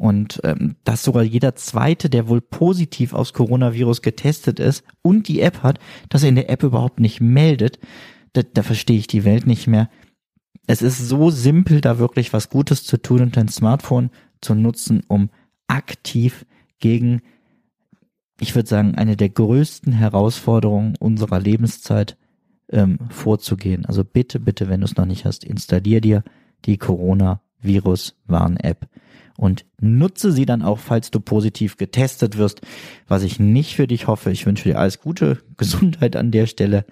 und 0.01 0.41
ähm, 0.44 0.77
dass 0.84 1.03
sogar 1.03 1.22
jeder 1.22 1.56
zweite, 1.56 2.10
der 2.10 2.27
wohl 2.27 2.41
positiv 2.41 3.13
aufs 3.13 3.34
Coronavirus 3.34 4.01
getestet 4.01 4.60
ist 4.60 4.84
und 5.03 5.27
die 5.27 5.41
App 5.41 5.62
hat, 5.62 5.80
dass 6.10 6.24
er 6.24 6.30
in 6.30 6.36
der 6.36 6.50
App 6.50 6.63
überhaupt 6.63 7.00
nicht 7.00 7.22
meldet, 7.22 7.77
da, 8.34 8.41
da 8.41 8.63
verstehe 8.63 8.98
ich 8.98 9.06
die 9.06 9.25
Welt 9.25 9.46
nicht 9.46 9.68
mehr. 9.68 9.89
Es 10.65 10.82
ist 10.82 10.98
so 11.08 11.30
simpel, 11.30 11.82
da 11.82 12.00
wirklich 12.00 12.34
was 12.34 12.50
Gutes 12.50 12.84
zu 12.84 12.98
tun 12.98 13.22
und 13.22 13.38
dein 13.38 13.48
Smartphone 13.48 14.10
zu 14.41 14.56
nutzen, 14.56 15.03
um 15.08 15.30
aktiv 15.68 16.46
gegen 16.82 17.22
ich 18.42 18.56
würde 18.56 18.68
sagen, 18.68 18.96
eine 18.96 19.16
der 19.16 19.30
größten 19.30 19.94
Herausforderungen 19.94 20.96
unserer 21.00 21.40
Lebenszeit 21.40 22.18
ähm, 22.72 22.98
vorzugehen. 23.10 23.86
Also 23.86 24.04
bitte, 24.04 24.40
bitte, 24.40 24.68
wenn 24.68 24.82
du 24.82 24.86
es 24.86 24.98
noch 24.98 25.06
nicht 25.06 25.26
hast, 25.26 25.44
installier 25.44 26.02
dir 26.02 26.24
die 26.66 26.80
Corona-Virus-Warn-App 26.80 28.88
und 29.38 29.68
nutze 29.80 30.32
sie 30.32 30.48
dann 30.48 30.64
auch, 30.64 30.80
falls 30.80 31.12
du 31.12 31.20
positiv 31.20 31.78
getestet 31.78 32.40
wirst, 32.40 32.62
was 33.08 33.22
ich 33.22 33.40
nicht 33.40 33.76
für 33.76 33.86
dich 33.86 34.08
hoffe. 34.08 34.32
Ich 34.32 34.48
wünsche 34.48 34.70
dir 34.70 34.80
alles 34.80 35.00
Gute, 35.00 35.38
Gesundheit 35.58 36.16
an 36.16 36.32
der 36.32 36.48
Stelle. 36.48 36.86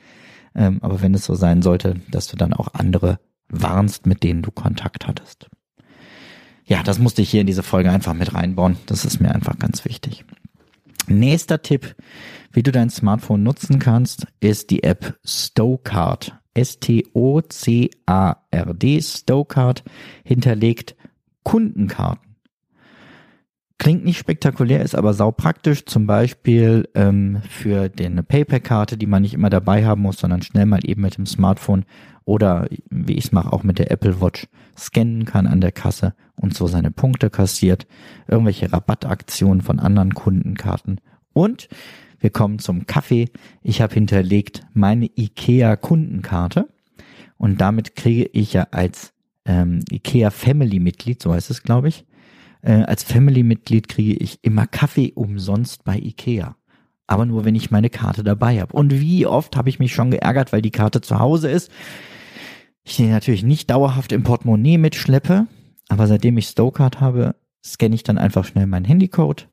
Ähm, 0.53 0.77
aber 0.81 1.01
wenn 1.01 1.15
es 1.15 1.25
so 1.25 1.33
sein 1.33 1.63
sollte, 1.63 1.95
dass 2.11 2.27
du 2.27 2.37
dann 2.37 2.53
auch 2.53 2.75
andere 2.75 3.19
warnst, 3.47 4.05
mit 4.05 4.21
denen 4.21 4.43
du 4.43 4.51
Kontakt 4.51 5.07
hattest. 5.07 5.49
Ja, 6.69 6.83
das 6.83 6.99
musste 6.99 7.23
ich 7.23 7.31
hier 7.31 7.41
in 7.41 7.47
diese 7.47 7.63
Folge 7.63 7.91
einfach 7.91 8.13
mit 8.13 8.35
reinbauen. 8.35 8.77
Das 8.85 9.03
ist 9.03 9.19
mir 9.19 9.33
einfach 9.33 9.57
ganz 9.57 9.85
wichtig. 9.85 10.23
Nächster 11.07 11.63
Tipp, 11.63 11.95
wie 12.51 12.61
du 12.61 12.71
dein 12.71 12.91
Smartphone 12.91 13.41
nutzen 13.41 13.79
kannst, 13.79 14.27
ist 14.39 14.69
die 14.69 14.83
App 14.83 15.17
Stowcard. 15.25 16.37
S-T-O-C-A-R-D. 16.53 17.01
Stowcard 19.01 19.83
hinterlegt 20.23 20.95
Kundenkarten. 21.41 22.28
Klingt 23.79 24.03
nicht 24.03 24.19
spektakulär, 24.19 24.81
ist 24.81 24.93
aber 24.93 25.13
sau 25.13 25.31
praktisch. 25.31 25.85
Zum 25.85 26.05
Beispiel 26.05 26.89
ähm, 26.95 27.41
für 27.49 27.89
eine 27.97 28.23
Paypal-Karte, 28.23 28.97
die 28.97 29.05
man 29.05 29.21
nicht 29.21 29.33
immer 29.33 29.49
dabei 29.49 29.85
haben 29.85 30.01
muss, 30.01 30.19
sondern 30.19 30.41
schnell 30.41 30.65
mal 30.65 30.81
eben 30.83 31.01
mit 31.01 31.17
dem 31.17 31.25
Smartphone 31.25 31.85
oder 32.25 32.67
wie 32.89 33.13
ich 33.13 33.25
es 33.25 33.31
mache, 33.31 33.53
auch 33.53 33.63
mit 33.63 33.79
der 33.79 33.89
Apple 33.89 34.19
Watch 34.19 34.47
scannen 34.77 35.23
kann 35.23 35.47
an 35.47 35.61
der 35.61 35.71
Kasse 35.71 36.13
und 36.35 36.53
so 36.53 36.67
seine 36.67 36.91
Punkte 36.91 37.29
kassiert. 37.29 37.87
Irgendwelche 38.27 38.71
Rabattaktionen 38.71 39.61
von 39.61 39.79
anderen 39.79 40.13
Kundenkarten. 40.13 40.99
Und 41.31 41.69
wir 42.19 42.31
kommen 42.31 42.59
zum 42.59 42.85
Kaffee. 42.85 43.29
Ich 43.63 43.81
habe 43.81 43.93
hinterlegt 43.93 44.61
meine 44.73 45.05
IKEA 45.05 45.77
Kundenkarte 45.77 46.67
und 47.37 47.61
damit 47.61 47.95
kriege 47.95 48.29
ich 48.33 48.51
ja 48.51 48.67
als 48.71 49.13
ähm, 49.45 49.79
IKEA 49.89 50.31
Family 50.31 50.81
Mitglied, 50.81 51.21
so 51.21 51.33
heißt 51.33 51.49
es, 51.49 51.63
glaube 51.63 51.87
ich, 51.87 52.05
äh, 52.61 52.83
als 52.83 53.03
Family-Mitglied 53.03 53.87
kriege 53.87 54.13
ich 54.13 54.39
immer 54.41 54.67
Kaffee 54.67 55.13
umsonst 55.13 55.83
bei 55.83 55.97
Ikea. 55.97 56.55
Aber 57.07 57.25
nur, 57.25 57.45
wenn 57.45 57.55
ich 57.55 57.71
meine 57.71 57.89
Karte 57.89 58.23
dabei 58.23 58.59
habe. 58.59 58.73
Und 58.73 58.99
wie 58.99 59.25
oft 59.25 59.55
habe 59.55 59.69
ich 59.69 59.79
mich 59.79 59.93
schon 59.93 60.11
geärgert, 60.11 60.53
weil 60.53 60.61
die 60.61 60.71
Karte 60.71 61.01
zu 61.01 61.19
Hause 61.19 61.49
ist. 61.49 61.71
Ich 62.83 62.97
den 62.97 63.09
natürlich 63.09 63.43
nicht 63.43 63.69
dauerhaft 63.69 64.11
im 64.11 64.23
Portemonnaie 64.23 64.77
mitschleppe, 64.77 65.47
aber 65.89 66.07
seitdem 66.07 66.37
ich 66.37 66.47
Stowcard 66.47 67.01
habe, 67.01 67.35
scanne 67.65 67.95
ich 67.95 68.03
dann 68.03 68.17
einfach 68.17 68.45
schnell 68.45 68.67
meinen 68.67 68.85
Handycode 68.85 69.49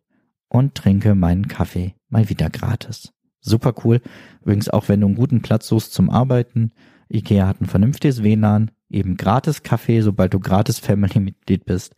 und 0.49 0.75
trinke 0.75 1.15
meinen 1.15 1.49
Kaffee 1.49 1.95
mal 2.09 2.29
wieder 2.29 2.51
gratis. 2.51 3.13
Super 3.41 3.75
cool. 3.85 4.01
Übrigens 4.43 4.69
auch, 4.69 4.89
wenn 4.89 5.01
du 5.01 5.07
einen 5.07 5.17
guten 5.17 5.43
Platz 5.43 5.69
suchst 5.69 5.93
zum 5.93 6.11
Arbeiten. 6.11 6.73
Ikea 7.09 7.47
hat 7.47 7.61
ein 7.61 7.67
vernünftiges 7.67 8.23
WLAN, 8.23 8.71
eben 8.91 9.17
gratis 9.17 9.63
Kaffee, 9.63 10.01
sobald 10.01 10.35
du 10.35 10.41
gratis 10.41 10.79
Family-Mitglied 10.79 11.65
bist 11.65 11.95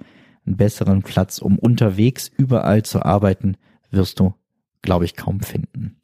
einen 0.49 0.57
besseren 0.57 1.03
Platz, 1.03 1.39
um 1.39 1.59
unterwegs 1.59 2.31
überall 2.37 2.83
zu 2.83 3.05
arbeiten, 3.05 3.57
wirst 3.91 4.19
du, 4.19 4.35
glaube 4.83 5.05
ich, 5.05 5.15
kaum 5.15 5.41
finden. 5.41 6.01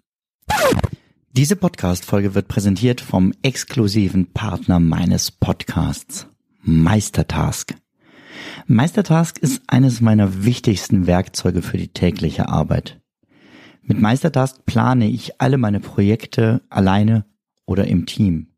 Diese 1.33 1.57
Podcast-Folge 1.57 2.35
wird 2.35 2.47
präsentiert 2.47 3.01
vom 3.01 3.33
exklusiven 3.43 4.33
Partner 4.33 4.79
meines 4.79 5.31
Podcasts, 5.31 6.29
Meistertask. 6.63 7.75
Meistertask 8.67 9.39
ist 9.39 9.63
eines 9.67 10.01
meiner 10.01 10.45
wichtigsten 10.45 11.07
Werkzeuge 11.07 11.63
für 11.63 11.79
die 11.79 11.89
tägliche 11.89 12.49
Arbeit. 12.49 13.01
Mit 13.83 14.01
Meistertask 14.01 14.65
plane 14.65 15.09
ich 15.09 15.41
alle 15.41 15.59
meine 15.59 15.81
Projekte 15.81 16.63
alleine 16.69 17.25
oder 17.67 17.87
im 17.87 18.07
Team. 18.07 18.49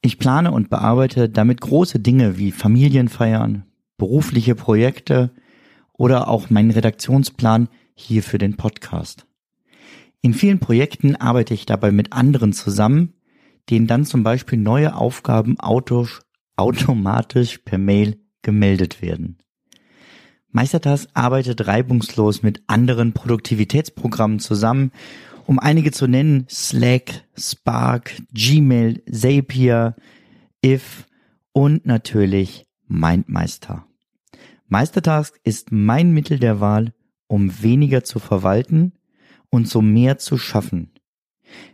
Ich 0.00 0.18
plane 0.18 0.50
und 0.50 0.70
bearbeite 0.70 1.28
damit 1.28 1.60
große 1.60 2.00
Dinge 2.00 2.38
wie 2.38 2.52
Familienfeiern, 2.52 3.64
berufliche 3.96 4.54
Projekte 4.54 5.30
oder 5.92 6.28
auch 6.28 6.50
meinen 6.50 6.70
Redaktionsplan 6.70 7.68
hier 7.94 8.22
für 8.22 8.38
den 8.38 8.56
Podcast. 8.56 9.26
In 10.20 10.34
vielen 10.34 10.58
Projekten 10.58 11.16
arbeite 11.16 11.54
ich 11.54 11.66
dabei 11.66 11.92
mit 11.92 12.12
anderen 12.12 12.52
zusammen, 12.52 13.14
denen 13.70 13.86
dann 13.86 14.04
zum 14.04 14.22
Beispiel 14.22 14.58
neue 14.58 14.96
Aufgaben 14.96 15.56
automatisch 16.56 17.58
per 17.58 17.78
Mail 17.78 18.18
gemeldet 18.42 19.02
werden. 19.02 19.38
Meistertask 20.50 21.08
arbeitet 21.14 21.66
reibungslos 21.66 22.42
mit 22.42 22.62
anderen 22.68 23.12
Produktivitätsprogrammen 23.12 24.38
zusammen, 24.38 24.92
um 25.46 25.58
einige 25.58 25.90
zu 25.90 26.06
nennen, 26.06 26.46
Slack, 26.48 27.24
Spark, 27.36 28.14
Gmail, 28.32 29.02
Zapier, 29.10 29.96
If 30.64 31.06
und 31.52 31.86
natürlich 31.86 32.66
Mindmeister. 32.86 33.86
Meistertask 34.68 35.38
ist 35.44 35.72
mein 35.72 36.12
Mittel 36.12 36.38
der 36.38 36.60
Wahl, 36.60 36.92
um 37.26 37.62
weniger 37.62 38.04
zu 38.04 38.18
verwalten 38.18 38.92
und 39.50 39.68
so 39.68 39.82
mehr 39.82 40.18
zu 40.18 40.38
schaffen. 40.38 40.90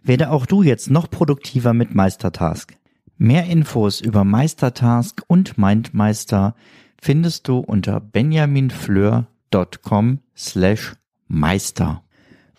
Werde 0.03 0.31
auch 0.31 0.47
du 0.47 0.63
jetzt 0.63 0.91
noch 0.91 1.11
produktiver 1.11 1.73
mit 1.73 1.95
Meistertask. 1.95 2.77
Mehr 3.17 3.45
Infos 3.45 4.01
über 4.01 4.25
Meistertask 4.25 5.23
und 5.27 5.59
Mindmeister 5.59 6.55
findest 7.01 7.49
du 7.49 7.59
unter 7.59 8.01
benjaminfleur.com 8.01 10.21
slash 10.37 10.95
meister. 11.29 12.03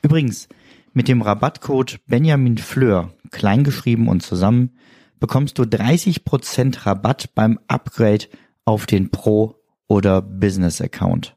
Übrigens, 0.02 0.48
mit 0.94 1.08
dem 1.08 1.22
Rabattcode 1.22 2.00
benjaminfleur, 2.08 3.14
kleingeschrieben 3.32 4.08
und 4.08 4.22
zusammen, 4.22 4.72
bekommst 5.20 5.58
du 5.58 5.64
30% 5.64 6.86
Rabatt 6.86 7.34
beim 7.36 7.60
Upgrade 7.68 8.26
auf 8.66 8.86
den 8.86 9.10
Pro 9.10 9.56
oder 9.88 10.22
Business 10.22 10.82
Account. 10.82 11.36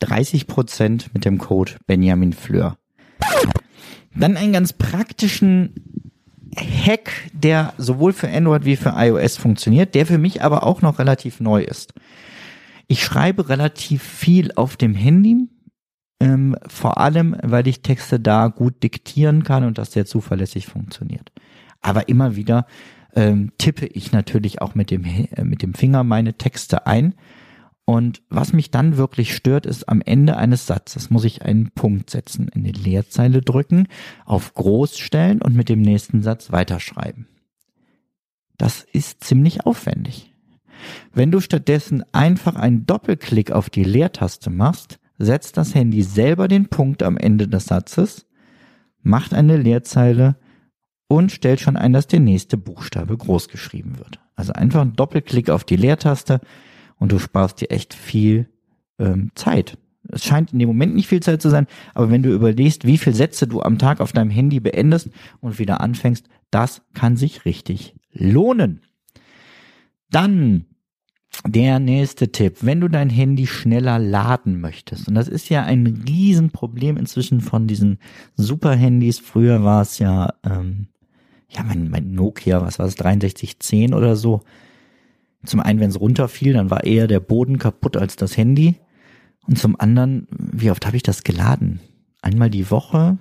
30% 0.00 1.06
mit 1.12 1.24
dem 1.24 1.38
Code 1.38 1.72
Benjamin 1.86 2.32
Fleur. 2.32 2.76
Dann 4.14 4.36
einen 4.36 4.52
ganz 4.52 4.72
praktischen 4.72 5.74
Hack, 6.56 7.10
der 7.32 7.72
sowohl 7.78 8.12
für 8.12 8.28
Android 8.28 8.64
wie 8.64 8.76
für 8.76 8.94
iOS 8.96 9.36
funktioniert, 9.36 9.94
der 9.94 10.06
für 10.06 10.18
mich 10.18 10.42
aber 10.42 10.64
auch 10.64 10.82
noch 10.82 10.98
relativ 10.98 11.40
neu 11.40 11.62
ist. 11.62 11.94
Ich 12.88 13.02
schreibe 13.02 13.48
relativ 13.48 14.02
viel 14.02 14.52
auf 14.54 14.76
dem 14.76 14.94
Handy, 14.94 15.48
ähm, 16.20 16.56
vor 16.66 16.98
allem, 16.98 17.36
weil 17.42 17.66
ich 17.66 17.82
Texte 17.82 18.20
da 18.20 18.48
gut 18.48 18.82
diktieren 18.82 19.44
kann 19.44 19.64
und 19.64 19.78
das 19.78 19.92
sehr 19.92 20.04
zuverlässig 20.04 20.66
funktioniert. 20.66 21.32
Aber 21.80 22.08
immer 22.08 22.36
wieder 22.36 22.66
ähm, 23.14 23.52
tippe 23.58 23.86
ich 23.86 24.12
natürlich 24.12 24.60
auch 24.62 24.74
mit 24.74 24.90
dem, 24.90 25.04
äh, 25.04 25.44
mit 25.44 25.62
dem 25.62 25.74
Finger 25.74 26.04
meine 26.04 26.34
Texte 26.34 26.86
ein. 26.86 27.14
Und 27.84 28.22
was 28.28 28.52
mich 28.52 28.70
dann 28.70 28.96
wirklich 28.96 29.34
stört, 29.34 29.66
ist 29.66 29.88
am 29.88 30.00
Ende 30.00 30.36
eines 30.36 30.66
Satzes 30.66 31.10
muss 31.10 31.24
ich 31.24 31.42
einen 31.42 31.72
Punkt 31.72 32.10
setzen, 32.10 32.48
in 32.48 32.62
die 32.64 32.72
Leerzeile 32.72 33.42
drücken, 33.42 33.88
auf 34.24 34.54
groß 34.54 34.98
stellen 34.98 35.42
und 35.42 35.56
mit 35.56 35.68
dem 35.68 35.82
nächsten 35.82 36.22
Satz 36.22 36.52
weiterschreiben. 36.52 37.26
Das 38.56 38.86
ist 38.92 39.24
ziemlich 39.24 39.66
aufwendig. 39.66 40.32
Wenn 41.12 41.30
du 41.30 41.40
stattdessen 41.40 42.04
einfach 42.12 42.54
einen 42.54 42.86
Doppelklick 42.86 43.50
auf 43.50 43.70
die 43.70 43.84
Leertaste 43.84 44.50
machst, 44.50 44.98
setzt 45.18 45.56
das 45.56 45.74
Handy 45.74 46.02
selber 46.02 46.48
den 46.48 46.68
Punkt 46.68 47.02
am 47.02 47.16
Ende 47.16 47.48
des 47.48 47.66
Satzes, 47.66 48.26
macht 49.02 49.34
eine 49.34 49.56
Leerzeile 49.56 50.36
und 51.12 51.30
stellt 51.30 51.60
schon 51.60 51.76
ein, 51.76 51.92
dass 51.92 52.06
der 52.06 52.20
nächste 52.20 52.56
Buchstabe 52.56 53.18
groß 53.18 53.48
geschrieben 53.48 53.98
wird. 53.98 54.18
Also 54.34 54.54
einfach 54.54 54.80
ein 54.80 54.94
Doppelklick 54.94 55.50
auf 55.50 55.62
die 55.62 55.76
Leertaste 55.76 56.40
und 56.96 57.12
du 57.12 57.18
sparst 57.18 57.60
dir 57.60 57.70
echt 57.70 57.92
viel 57.92 58.48
ähm, 58.98 59.30
Zeit. 59.34 59.76
Es 60.08 60.24
scheint 60.24 60.54
in 60.54 60.58
dem 60.58 60.68
Moment 60.68 60.94
nicht 60.94 61.08
viel 61.08 61.20
Zeit 61.20 61.42
zu 61.42 61.50
sein, 61.50 61.66
aber 61.92 62.10
wenn 62.10 62.22
du 62.22 62.32
überlegst, 62.32 62.86
wie 62.86 62.96
viele 62.96 63.14
Sätze 63.14 63.46
du 63.46 63.60
am 63.60 63.76
Tag 63.76 64.00
auf 64.00 64.12
deinem 64.12 64.30
Handy 64.30 64.58
beendest 64.58 65.10
und 65.40 65.58
wieder 65.58 65.82
anfängst, 65.82 66.26
das 66.50 66.80
kann 66.94 67.16
sich 67.16 67.44
richtig 67.44 67.94
lohnen. 68.10 68.80
Dann 70.10 70.64
der 71.46 71.78
nächste 71.78 72.32
Tipp, 72.32 72.58
wenn 72.62 72.80
du 72.80 72.88
dein 72.88 73.10
Handy 73.10 73.46
schneller 73.46 73.98
laden 73.98 74.60
möchtest, 74.60 75.08
und 75.08 75.14
das 75.14 75.28
ist 75.28 75.50
ja 75.50 75.62
ein 75.62 76.04
Riesenproblem 76.08 76.96
inzwischen 76.96 77.42
von 77.42 77.66
diesen 77.66 77.98
Super-Handys. 78.36 79.18
Früher 79.18 79.62
war 79.62 79.82
es 79.82 79.98
ja, 79.98 80.32
ähm, 80.42 80.88
ja, 81.54 81.62
mein, 81.62 81.90
mein 81.90 82.12
Nokia, 82.12 82.62
was 82.62 82.78
war 82.78 82.86
es, 82.86 82.94
6310 82.94 83.94
oder 83.94 84.16
so. 84.16 84.42
Zum 85.44 85.60
einen, 85.60 85.80
wenn 85.80 85.90
es 85.90 86.00
runterfiel, 86.00 86.52
dann 86.52 86.70
war 86.70 86.84
eher 86.84 87.06
der 87.06 87.20
Boden 87.20 87.58
kaputt 87.58 87.96
als 87.96 88.16
das 88.16 88.36
Handy. 88.36 88.76
Und 89.46 89.58
zum 89.58 89.78
anderen, 89.78 90.28
wie 90.30 90.70
oft 90.70 90.86
habe 90.86 90.96
ich 90.96 91.02
das 91.02 91.24
geladen? 91.24 91.80
Einmal 92.22 92.48
die 92.48 92.70
Woche, 92.70 93.18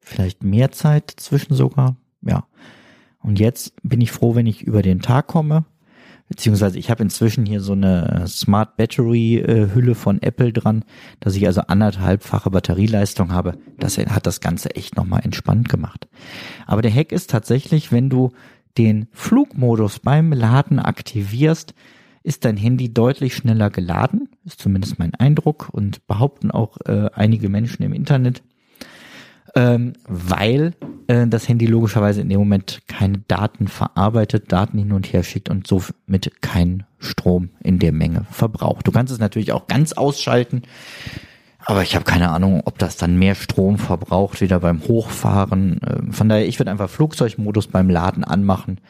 vielleicht 0.00 0.42
mehr 0.42 0.72
Zeit 0.72 1.12
zwischen 1.16 1.54
sogar, 1.54 1.96
ja. 2.22 2.46
Und 3.20 3.38
jetzt 3.38 3.72
bin 3.82 4.00
ich 4.00 4.12
froh, 4.12 4.34
wenn 4.34 4.46
ich 4.46 4.62
über 4.62 4.82
den 4.82 5.00
Tag 5.00 5.28
komme 5.28 5.64
beziehungsweise 6.28 6.78
ich 6.78 6.90
habe 6.90 7.02
inzwischen 7.02 7.46
hier 7.46 7.60
so 7.60 7.72
eine 7.72 8.24
Smart 8.26 8.76
Battery 8.76 9.38
äh, 9.38 9.74
Hülle 9.74 9.94
von 9.94 10.22
Apple 10.22 10.52
dran, 10.52 10.84
dass 11.20 11.36
ich 11.36 11.46
also 11.46 11.62
anderthalbfache 11.62 12.50
Batterieleistung 12.50 13.32
habe. 13.32 13.58
Das 13.78 13.98
hat 13.98 14.26
das 14.26 14.40
Ganze 14.40 14.74
echt 14.74 14.96
nochmal 14.96 15.20
entspannt 15.24 15.68
gemacht. 15.68 16.08
Aber 16.66 16.82
der 16.82 16.92
Hack 16.92 17.12
ist 17.12 17.30
tatsächlich, 17.30 17.92
wenn 17.92 18.10
du 18.10 18.32
den 18.78 19.08
Flugmodus 19.12 20.00
beim 20.00 20.32
Laden 20.32 20.78
aktivierst, 20.78 21.74
ist 22.22 22.44
dein 22.44 22.56
Handy 22.56 22.92
deutlich 22.92 23.36
schneller 23.36 23.70
geladen, 23.70 24.30
ist 24.44 24.60
zumindest 24.60 24.98
mein 24.98 25.14
Eindruck 25.14 25.68
und 25.72 26.06
behaupten 26.06 26.50
auch 26.50 26.78
äh, 26.86 27.10
einige 27.14 27.48
Menschen 27.50 27.82
im 27.82 27.92
Internet 27.92 28.42
ähm, 29.54 29.92
weil 30.06 30.74
äh, 31.06 31.26
das 31.26 31.48
Handy 31.48 31.66
logischerweise 31.66 32.20
in 32.20 32.28
dem 32.28 32.38
Moment 32.38 32.82
keine 32.88 33.18
Daten 33.28 33.68
verarbeitet, 33.68 34.52
Daten 34.52 34.78
hin 34.78 34.92
und 34.92 35.12
her 35.12 35.22
schickt 35.22 35.48
und 35.48 35.66
somit 35.66 36.42
keinen 36.42 36.84
Strom 36.98 37.50
in 37.62 37.78
der 37.78 37.92
Menge 37.92 38.26
verbraucht. 38.30 38.86
Du 38.86 38.92
kannst 38.92 39.12
es 39.12 39.18
natürlich 39.18 39.52
auch 39.52 39.66
ganz 39.66 39.92
ausschalten, 39.92 40.62
aber 41.60 41.82
ich 41.82 41.94
habe 41.94 42.04
keine 42.04 42.30
Ahnung, 42.30 42.62
ob 42.64 42.78
das 42.78 42.96
dann 42.96 43.18
mehr 43.18 43.34
Strom 43.34 43.78
verbraucht, 43.78 44.40
wieder 44.40 44.60
beim 44.60 44.82
Hochfahren. 44.82 45.80
Ähm, 45.86 46.12
von 46.12 46.28
daher, 46.28 46.46
ich 46.46 46.58
würde 46.58 46.70
einfach 46.70 46.90
Flugzeugmodus 46.90 47.68
beim 47.68 47.88
Laden 47.88 48.24
anmachen. 48.24 48.80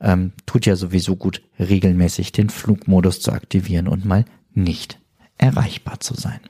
Ähm, 0.00 0.32
tut 0.46 0.66
ja 0.66 0.76
sowieso 0.76 1.16
gut, 1.16 1.42
regelmäßig 1.58 2.32
den 2.32 2.50
Flugmodus 2.50 3.20
zu 3.20 3.32
aktivieren 3.32 3.88
und 3.88 4.04
mal 4.04 4.24
nicht 4.52 5.00
erreichbar 5.38 6.00
zu 6.00 6.14
sein. 6.14 6.40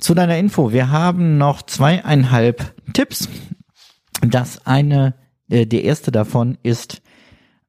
Zu 0.00 0.14
deiner 0.14 0.38
Info, 0.38 0.72
wir 0.72 0.90
haben 0.90 1.38
noch 1.38 1.62
zweieinhalb 1.62 2.74
Tipps. 2.92 3.28
Das 4.22 4.66
eine, 4.66 5.14
äh, 5.48 5.66
der 5.66 5.84
erste 5.84 6.10
davon 6.10 6.58
ist 6.62 7.02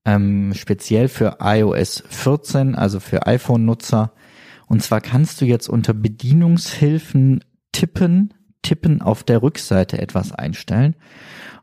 ähm, 0.06 0.54
speziell 0.56 1.10
für 1.10 1.38
iOS 1.42 2.04
14, 2.08 2.76
also 2.76 3.00
für 3.00 3.28
iPhone-Nutzer. 3.28 4.14
Und 4.68 4.82
zwar 4.82 5.02
kannst 5.02 5.42
du 5.42 5.46
jetzt 5.46 5.68
unter 5.68 5.94
Bedienungshilfen 5.94 7.44
tippen, 7.72 8.34
tippen 8.62 9.02
auf 9.02 9.24
der 9.24 9.42
Rückseite 9.42 10.02
etwas 10.02 10.32
einstellen. 10.32 10.96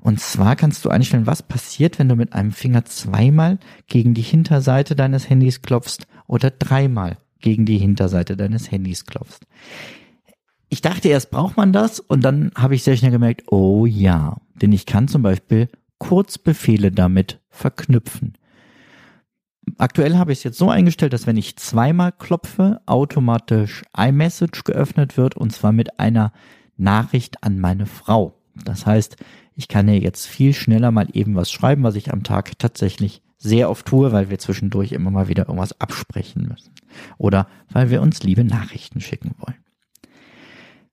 Und 0.00 0.20
zwar 0.20 0.56
kannst 0.56 0.84
du 0.84 0.90
einstellen, 0.90 1.26
was 1.26 1.42
passiert, 1.42 1.98
wenn 1.98 2.08
du 2.08 2.16
mit 2.16 2.32
einem 2.32 2.52
Finger 2.52 2.84
zweimal 2.84 3.58
gegen 3.86 4.14
die 4.14 4.22
Hinterseite 4.22 4.94
deines 4.94 5.28
Handys 5.28 5.62
klopfst 5.62 6.06
oder 6.26 6.50
dreimal 6.50 7.18
gegen 7.40 7.64
die 7.64 7.78
Hinterseite 7.78 8.36
deines 8.36 8.70
Handys 8.70 9.06
klopfst 9.06 9.46
ich 10.70 10.80
dachte 10.80 11.08
erst, 11.08 11.30
braucht 11.30 11.56
man 11.56 11.72
das? 11.72 11.98
Und 12.00 12.22
dann 12.22 12.52
habe 12.56 12.76
ich 12.76 12.84
sehr 12.84 12.96
schnell 12.96 13.10
gemerkt, 13.10 13.42
oh 13.52 13.86
ja, 13.86 14.36
denn 14.62 14.72
ich 14.72 14.86
kann 14.86 15.08
zum 15.08 15.22
Beispiel 15.22 15.68
Kurzbefehle 15.98 16.92
damit 16.92 17.40
verknüpfen. 17.50 18.34
Aktuell 19.78 20.16
habe 20.16 20.32
ich 20.32 20.38
es 20.38 20.44
jetzt 20.44 20.58
so 20.58 20.70
eingestellt, 20.70 21.12
dass 21.12 21.26
wenn 21.26 21.36
ich 21.36 21.56
zweimal 21.56 22.12
klopfe, 22.12 22.80
automatisch 22.86 23.82
iMessage 23.96 24.64
geöffnet 24.64 25.16
wird 25.16 25.36
und 25.36 25.52
zwar 25.52 25.72
mit 25.72 25.98
einer 25.98 26.32
Nachricht 26.76 27.42
an 27.42 27.58
meine 27.58 27.86
Frau. 27.86 28.38
Das 28.54 28.86
heißt, 28.86 29.16
ich 29.56 29.68
kann 29.68 29.88
ihr 29.88 29.98
jetzt 29.98 30.26
viel 30.26 30.54
schneller 30.54 30.92
mal 30.92 31.08
eben 31.12 31.34
was 31.34 31.50
schreiben, 31.50 31.82
was 31.82 31.96
ich 31.96 32.12
am 32.12 32.22
Tag 32.22 32.58
tatsächlich 32.58 33.22
sehr 33.38 33.70
oft 33.70 33.86
tue, 33.86 34.12
weil 34.12 34.30
wir 34.30 34.38
zwischendurch 34.38 34.92
immer 34.92 35.10
mal 35.10 35.28
wieder 35.28 35.48
irgendwas 35.48 35.78
absprechen 35.80 36.46
müssen. 36.48 36.72
Oder 37.18 37.48
weil 37.70 37.90
wir 37.90 38.02
uns 38.02 38.22
liebe 38.22 38.44
Nachrichten 38.44 39.00
schicken 39.00 39.34
wollen. 39.38 39.58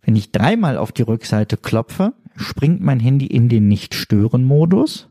Wenn 0.08 0.16
ich 0.16 0.32
dreimal 0.32 0.78
auf 0.78 0.94
die 0.94 1.02
Rückseite 1.02 1.58
klopfe, 1.58 2.14
springt 2.38 2.80
mein 2.80 3.02
Handy 3.02 3.26
in 3.26 3.50
den 3.50 3.68
Nicht-Stören-Modus. 3.68 5.10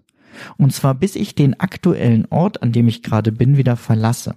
Und 0.56 0.72
zwar 0.72 0.94
bis 0.94 1.16
ich 1.16 1.34
den 1.34 1.60
aktuellen 1.60 2.24
Ort, 2.30 2.62
an 2.62 2.72
dem 2.72 2.88
ich 2.88 3.02
gerade 3.02 3.30
bin, 3.30 3.58
wieder 3.58 3.76
verlasse. 3.76 4.36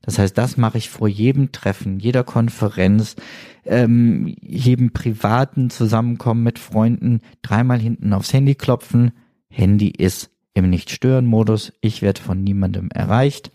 Das 0.00 0.20
heißt, 0.20 0.38
das 0.38 0.56
mache 0.56 0.78
ich 0.78 0.88
vor 0.88 1.08
jedem 1.08 1.50
Treffen, 1.50 1.98
jeder 1.98 2.22
Konferenz, 2.22 3.16
ähm, 3.64 4.36
jedem 4.40 4.92
privaten 4.92 5.68
Zusammenkommen 5.68 6.44
mit 6.44 6.60
Freunden, 6.60 7.20
dreimal 7.42 7.80
hinten 7.80 8.12
aufs 8.12 8.32
Handy 8.32 8.54
klopfen. 8.54 9.10
Handy 9.48 9.88
ist 9.88 10.30
im 10.54 10.70
Nicht-Stören-Modus. 10.70 11.72
Ich 11.80 12.02
werde 12.02 12.22
von 12.22 12.44
niemandem 12.44 12.88
erreicht. 12.94 13.50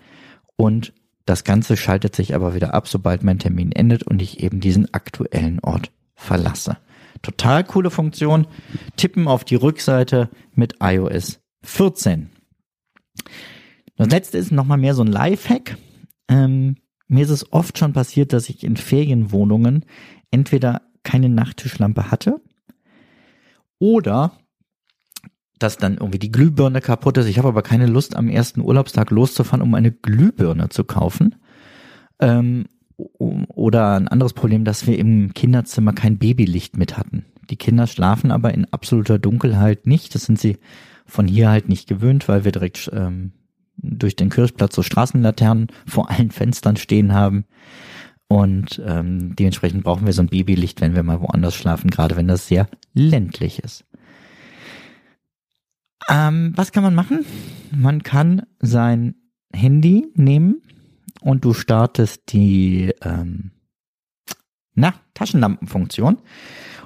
Und 0.57 0.91
das 1.25 1.45
Ganze 1.45 1.77
schaltet 1.77 2.17
sich 2.17 2.35
aber 2.35 2.53
wieder 2.53 2.73
ab, 2.73 2.89
sobald 2.89 3.23
mein 3.23 3.39
Termin 3.39 3.71
endet 3.71 4.03
und 4.03 4.21
ich 4.21 4.43
eben 4.43 4.59
diesen 4.59 4.93
aktuellen 4.93 5.61
Ort 5.61 5.89
verlasse. 6.15 6.77
Total 7.21 7.63
coole 7.63 7.89
Funktion. 7.89 8.47
Tippen 8.97 9.27
auf 9.27 9.45
die 9.45 9.55
Rückseite 9.55 10.29
mit 10.53 10.75
iOS 10.81 11.39
14. 11.63 12.29
Das 13.95 14.09
letzte 14.09 14.37
ist 14.37 14.51
nochmal 14.51 14.77
mehr 14.77 14.95
so 14.95 15.03
ein 15.03 15.11
Lifehack. 15.11 15.77
Ähm, 16.27 16.77
mir 17.07 17.23
ist 17.23 17.29
es 17.29 17.51
oft 17.53 17.77
schon 17.77 17.93
passiert, 17.93 18.33
dass 18.33 18.49
ich 18.49 18.63
in 18.63 18.75
Ferienwohnungen 18.75 19.85
entweder 20.31 20.81
keine 21.03 21.29
Nachttischlampe 21.29 22.11
hatte 22.11 22.41
oder 23.79 24.37
dass 25.59 25.77
dann 25.77 25.95
irgendwie 25.95 26.19
die 26.19 26.31
Glühbirne 26.31 26.81
kaputt 26.81 27.17
ist. 27.17 27.27
Ich 27.27 27.37
habe 27.37 27.47
aber 27.49 27.61
keine 27.61 27.85
Lust, 27.85 28.15
am 28.15 28.27
ersten 28.27 28.61
Urlaubstag 28.61 29.11
loszufahren, 29.11 29.61
um 29.61 29.75
eine 29.75 29.91
Glühbirne 29.91 30.69
zu 30.69 30.83
kaufen. 30.83 31.35
Ähm, 32.19 32.65
oder 32.97 33.95
ein 33.95 34.07
anderes 34.07 34.33
Problem, 34.33 34.65
dass 34.65 34.87
wir 34.87 34.97
im 34.97 35.33
Kinderzimmer 35.33 35.93
kein 35.93 36.17
Babylicht 36.17 36.77
mit 36.77 36.97
hatten. 36.97 37.25
Die 37.49 37.57
Kinder 37.57 37.87
schlafen 37.87 38.31
aber 38.31 38.53
in 38.53 38.65
absoluter 38.71 39.19
Dunkelheit 39.19 39.87
nicht. 39.87 40.15
Das 40.15 40.25
sind 40.25 40.39
sie 40.39 40.57
von 41.05 41.27
hier 41.27 41.49
halt 41.49 41.69
nicht 41.69 41.87
gewöhnt, 41.87 42.27
weil 42.27 42.45
wir 42.45 42.51
direkt 42.51 42.89
ähm, 42.93 43.33
durch 43.77 44.15
den 44.15 44.29
Kirchplatz 44.29 44.75
so 44.75 44.83
Straßenlaternen 44.83 45.67
vor 45.85 46.09
allen 46.09 46.31
Fenstern 46.31 46.77
stehen 46.77 47.13
haben. 47.13 47.45
Und 48.27 48.81
ähm, 48.85 49.35
dementsprechend 49.35 49.83
brauchen 49.83 50.05
wir 50.05 50.13
so 50.13 50.21
ein 50.21 50.29
Babylicht, 50.29 50.81
wenn 50.81 50.95
wir 50.95 51.03
mal 51.03 51.21
woanders 51.21 51.55
schlafen, 51.55 51.89
gerade 51.89 52.15
wenn 52.15 52.27
das 52.27 52.47
sehr 52.47 52.67
ländlich 52.93 53.59
ist. 53.59 53.85
Ähm, 56.09 56.53
was 56.55 56.71
kann 56.71 56.83
man 56.83 56.95
machen? 56.95 57.25
Man 57.71 58.03
kann 58.03 58.43
sein 58.59 59.15
Handy 59.53 60.07
nehmen, 60.15 60.61
und 61.23 61.45
du 61.45 61.53
startest 61.53 62.33
die 62.33 62.93
ähm, 63.01 63.51
na, 64.75 64.93
Taschenlampenfunktion. 65.13 66.17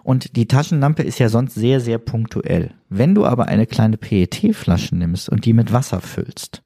Und 0.04 0.36
die 0.36 0.48
Taschenlampe 0.48 1.04
ist 1.04 1.20
ja 1.20 1.28
sonst 1.28 1.56
sehr, 1.56 1.82
sehr 1.82 1.98
punktuell. 1.98 2.76
Wenn 2.88 3.16
du 3.16 3.26
aber 3.26 3.48
eine 3.48 3.66
kleine 3.66 3.98
PET-Flasche 3.98 4.96
nimmst 4.96 5.28
und 5.28 5.44
die 5.46 5.54
mit 5.54 5.74
Wasser 5.74 6.00
füllst, 6.02 6.64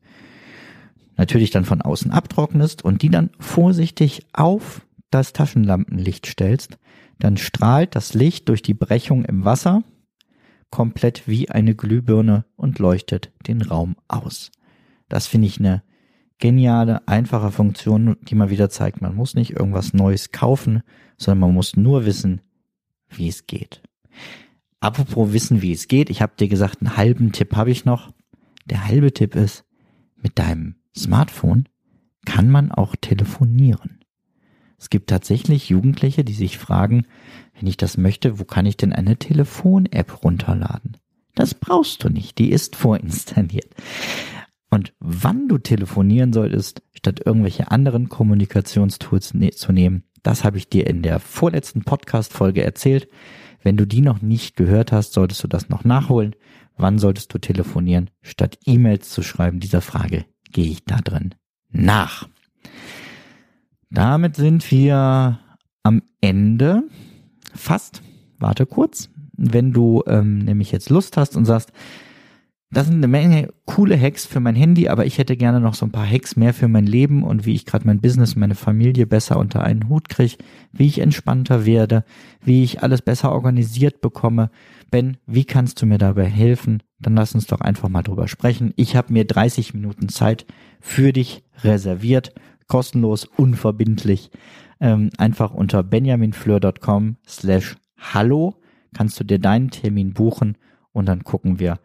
natürlich 1.16 1.50
dann 1.50 1.66
von 1.66 1.82
außen 1.82 2.12
abtrocknest 2.12 2.84
und 2.84 3.02
die 3.02 3.10
dann 3.10 3.32
vorsichtig 3.40 4.28
auf 4.34 4.86
das 5.10 5.34
Taschenlampenlicht 5.34 6.26
stellst, 6.26 6.78
dann 7.20 7.38
strahlt 7.38 7.96
das 7.96 8.14
Licht 8.14 8.50
durch 8.50 8.62
die 8.62 8.74
Brechung 8.74 9.24
im 9.26 9.46
Wasser 9.46 9.84
komplett 10.72 11.28
wie 11.28 11.50
eine 11.50 11.74
Glühbirne 11.74 12.46
und 12.58 12.80
leuchtet 12.80 13.32
den 13.48 13.62
Raum 13.62 13.96
aus. 14.08 14.52
Das 15.10 15.28
finde 15.28 15.48
ich 15.48 15.60
eine 15.60 15.84
geniale, 16.42 17.08
einfache 17.08 17.52
Funktion, 17.52 18.18
die 18.24 18.36
mal 18.36 18.50
wieder 18.50 18.70
zeigt, 18.70 19.02
man 19.02 19.16
muss 19.16 19.36
nicht 19.36 19.52
irgendwas 19.52 19.94
Neues 19.94 20.34
kaufen, 20.34 20.84
sondern 21.18 21.40
man 21.40 21.54
muss 21.54 21.78
nur 21.78 22.06
wissen, 22.06 22.42
wie 23.10 23.30
es 23.30 23.48
geht. 23.48 23.82
Apropos 24.82 25.32
wissen, 25.32 25.62
wie 25.62 25.72
es 25.72 25.88
geht, 25.88 26.10
ich 26.10 26.22
habe 26.22 26.34
dir 26.38 26.50
gesagt, 26.50 26.82
einen 26.82 26.98
halben 26.98 27.32
Tipp 27.32 27.56
habe 27.56 27.72
ich 27.72 27.86
noch. 27.86 28.12
Der 28.66 28.86
halbe 28.86 29.14
Tipp 29.14 29.36
ist, 29.36 29.64
mit 30.18 30.38
deinem 30.38 30.76
Smartphone 30.98 31.70
kann 32.26 32.50
man 32.50 32.72
auch 32.72 32.96
telefonieren. 33.00 34.00
Es 34.78 34.90
gibt 34.90 35.10
tatsächlich 35.12 35.70
Jugendliche, 35.70 36.24
die 36.24 36.34
sich 36.34 36.58
fragen, 36.58 37.06
wenn 37.54 37.68
ich 37.68 37.78
das 37.78 37.98
möchte, 37.98 38.40
wo 38.40 38.46
kann 38.46 38.66
ich 38.66 38.78
denn 38.78 38.94
eine 38.94 39.18
Telefon-App 39.18 40.24
runterladen? 40.24 40.98
Das 41.36 41.54
brauchst 41.54 42.04
du 42.04 42.10
nicht, 42.10 42.40
die 42.40 42.50
ist 42.50 42.76
vorinstalliert. 42.76 43.70
Und 44.72 44.94
wann 45.00 45.50
du 45.50 45.58
telefonieren 45.58 46.32
solltest, 46.32 46.82
statt 46.94 47.22
irgendwelche 47.24 47.70
anderen 47.70 48.08
Kommunikationstools 48.10 49.34
ne 49.34 49.52
zu 49.52 49.74
nehmen, 49.74 50.06
das 50.24 50.44
habe 50.44 50.58
ich 50.58 50.70
dir 50.70 50.88
in 50.88 51.02
der 51.02 51.20
vorletzten 51.20 51.84
Podcast-Folge 51.84 52.64
erzählt. 52.64 53.10
Wenn 53.62 53.78
du 53.78 53.86
die 53.86 54.02
noch 54.02 54.22
nicht 54.22 54.56
gehört 54.56 54.92
hast, 54.92 55.14
solltest 55.14 55.44
du 55.44 55.48
das 55.48 55.70
noch 55.70 55.84
nachholen. 55.84 56.36
Wann 56.78 57.00
solltest 57.00 57.34
du 57.34 57.38
telefonieren, 57.38 58.10
statt 58.22 58.58
E-Mails 58.66 59.10
zu 59.10 59.24
schreiben? 59.24 59.60
Dieser 59.60 59.82
Frage 59.82 60.26
gehe 60.52 60.72
ich 60.72 60.86
da 60.86 60.98
drin 60.98 61.36
nach. 61.70 62.28
Damit 63.90 64.38
sind 64.38 64.72
wir 64.72 65.40
am 65.84 66.02
Ende. 66.22 66.84
Fast. 67.54 68.02
Warte 68.40 68.66
kurz. 68.66 69.10
Wenn 69.34 69.74
du 69.74 70.04
ähm, 70.08 70.40
nämlich 70.40 70.72
jetzt 70.72 70.90
Lust 70.90 71.18
hast 71.18 71.36
und 71.36 71.46
sagst, 71.46 71.72
das 72.74 72.88
sind 72.88 72.98
eine 72.98 73.08
Menge 73.10 73.50
coole 73.66 74.00
Hacks 74.00 74.26
für 74.26 74.40
mein 74.40 74.56
Handy, 74.56 74.88
aber 74.88 75.06
ich 75.06 75.18
hätte 75.18 75.36
gerne 75.36 75.60
noch 75.60 75.74
so 75.74 75.86
ein 75.86 75.92
paar 75.92 76.10
Hacks 76.10 76.38
mehr 76.38 76.54
für 76.54 76.70
mein 76.70 76.86
Leben 76.86 77.24
und 77.24 77.46
wie 77.46 77.54
ich 77.54 77.66
gerade 77.66 77.86
mein 77.86 78.00
Business, 78.00 78.38
meine 78.38 78.56
Familie 78.56 79.06
besser 79.06 79.38
unter 79.38 79.64
einen 79.64 79.90
Hut 79.90 80.08
kriege, 80.08 80.38
wie 80.72 80.88
ich 80.88 81.00
entspannter 81.00 81.66
werde, 81.66 82.06
wie 82.42 82.64
ich 82.64 82.82
alles 82.82 83.02
besser 83.02 83.34
organisiert 83.34 84.00
bekomme. 84.00 84.52
Ben, 84.90 85.18
wie 85.26 85.44
kannst 85.44 85.82
du 85.82 85.86
mir 85.86 85.98
dabei 85.98 86.26
helfen? 86.26 86.82
Dann 87.00 87.16
lass 87.16 87.36
uns 87.36 87.46
doch 87.48 87.60
einfach 87.60 87.90
mal 87.90 88.04
drüber 88.04 88.30
sprechen. 88.30 88.74
Ich 88.78 88.96
habe 88.96 89.12
mir 89.12 89.26
30 89.26 89.74
Minuten 89.74 90.08
Zeit 90.08 90.46
für 90.80 91.12
dich 91.12 91.44
reserviert, 91.64 92.34
kostenlos, 92.68 93.26
unverbindlich. 93.26 94.32
Ähm, 94.80 95.10
einfach 95.18 95.54
unter 95.54 95.84
benjaminfleur.com 95.84 97.18
slash 97.28 97.76
hallo 97.98 98.56
kannst 98.94 99.20
du 99.20 99.24
dir 99.24 99.40
deinen 99.40 99.72
Termin 99.72 100.14
buchen 100.14 100.58
und 100.92 101.06
dann 101.08 101.24
gucken 101.24 101.60
wir, 101.60 101.80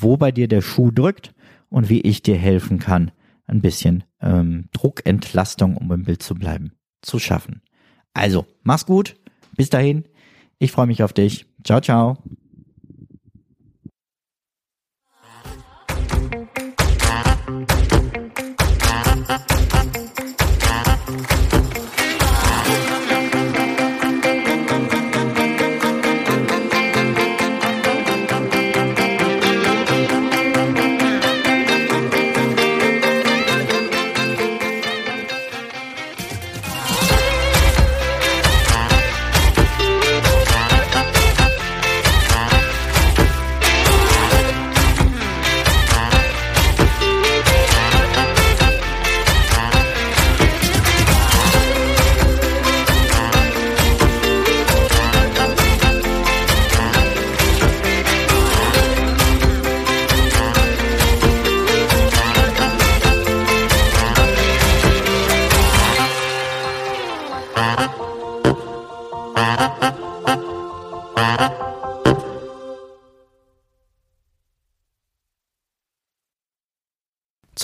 wo 0.00 0.16
bei 0.16 0.32
dir 0.32 0.48
der 0.48 0.62
Schuh 0.62 0.90
drückt 0.90 1.34
und 1.68 1.88
wie 1.88 2.00
ich 2.00 2.22
dir 2.22 2.36
helfen 2.36 2.78
kann, 2.78 3.10
ein 3.46 3.60
bisschen 3.60 4.04
ähm, 4.20 4.68
Druckentlastung, 4.72 5.76
um 5.76 5.90
im 5.92 6.04
Bild 6.04 6.22
zu 6.22 6.34
bleiben, 6.34 6.72
zu 7.02 7.18
schaffen. 7.18 7.62
Also, 8.14 8.46
mach's 8.62 8.86
gut. 8.86 9.16
Bis 9.56 9.70
dahin. 9.70 10.04
Ich 10.58 10.72
freue 10.72 10.86
mich 10.86 11.02
auf 11.02 11.12
dich. 11.12 11.46
Ciao, 11.64 11.80
ciao. 11.80 12.18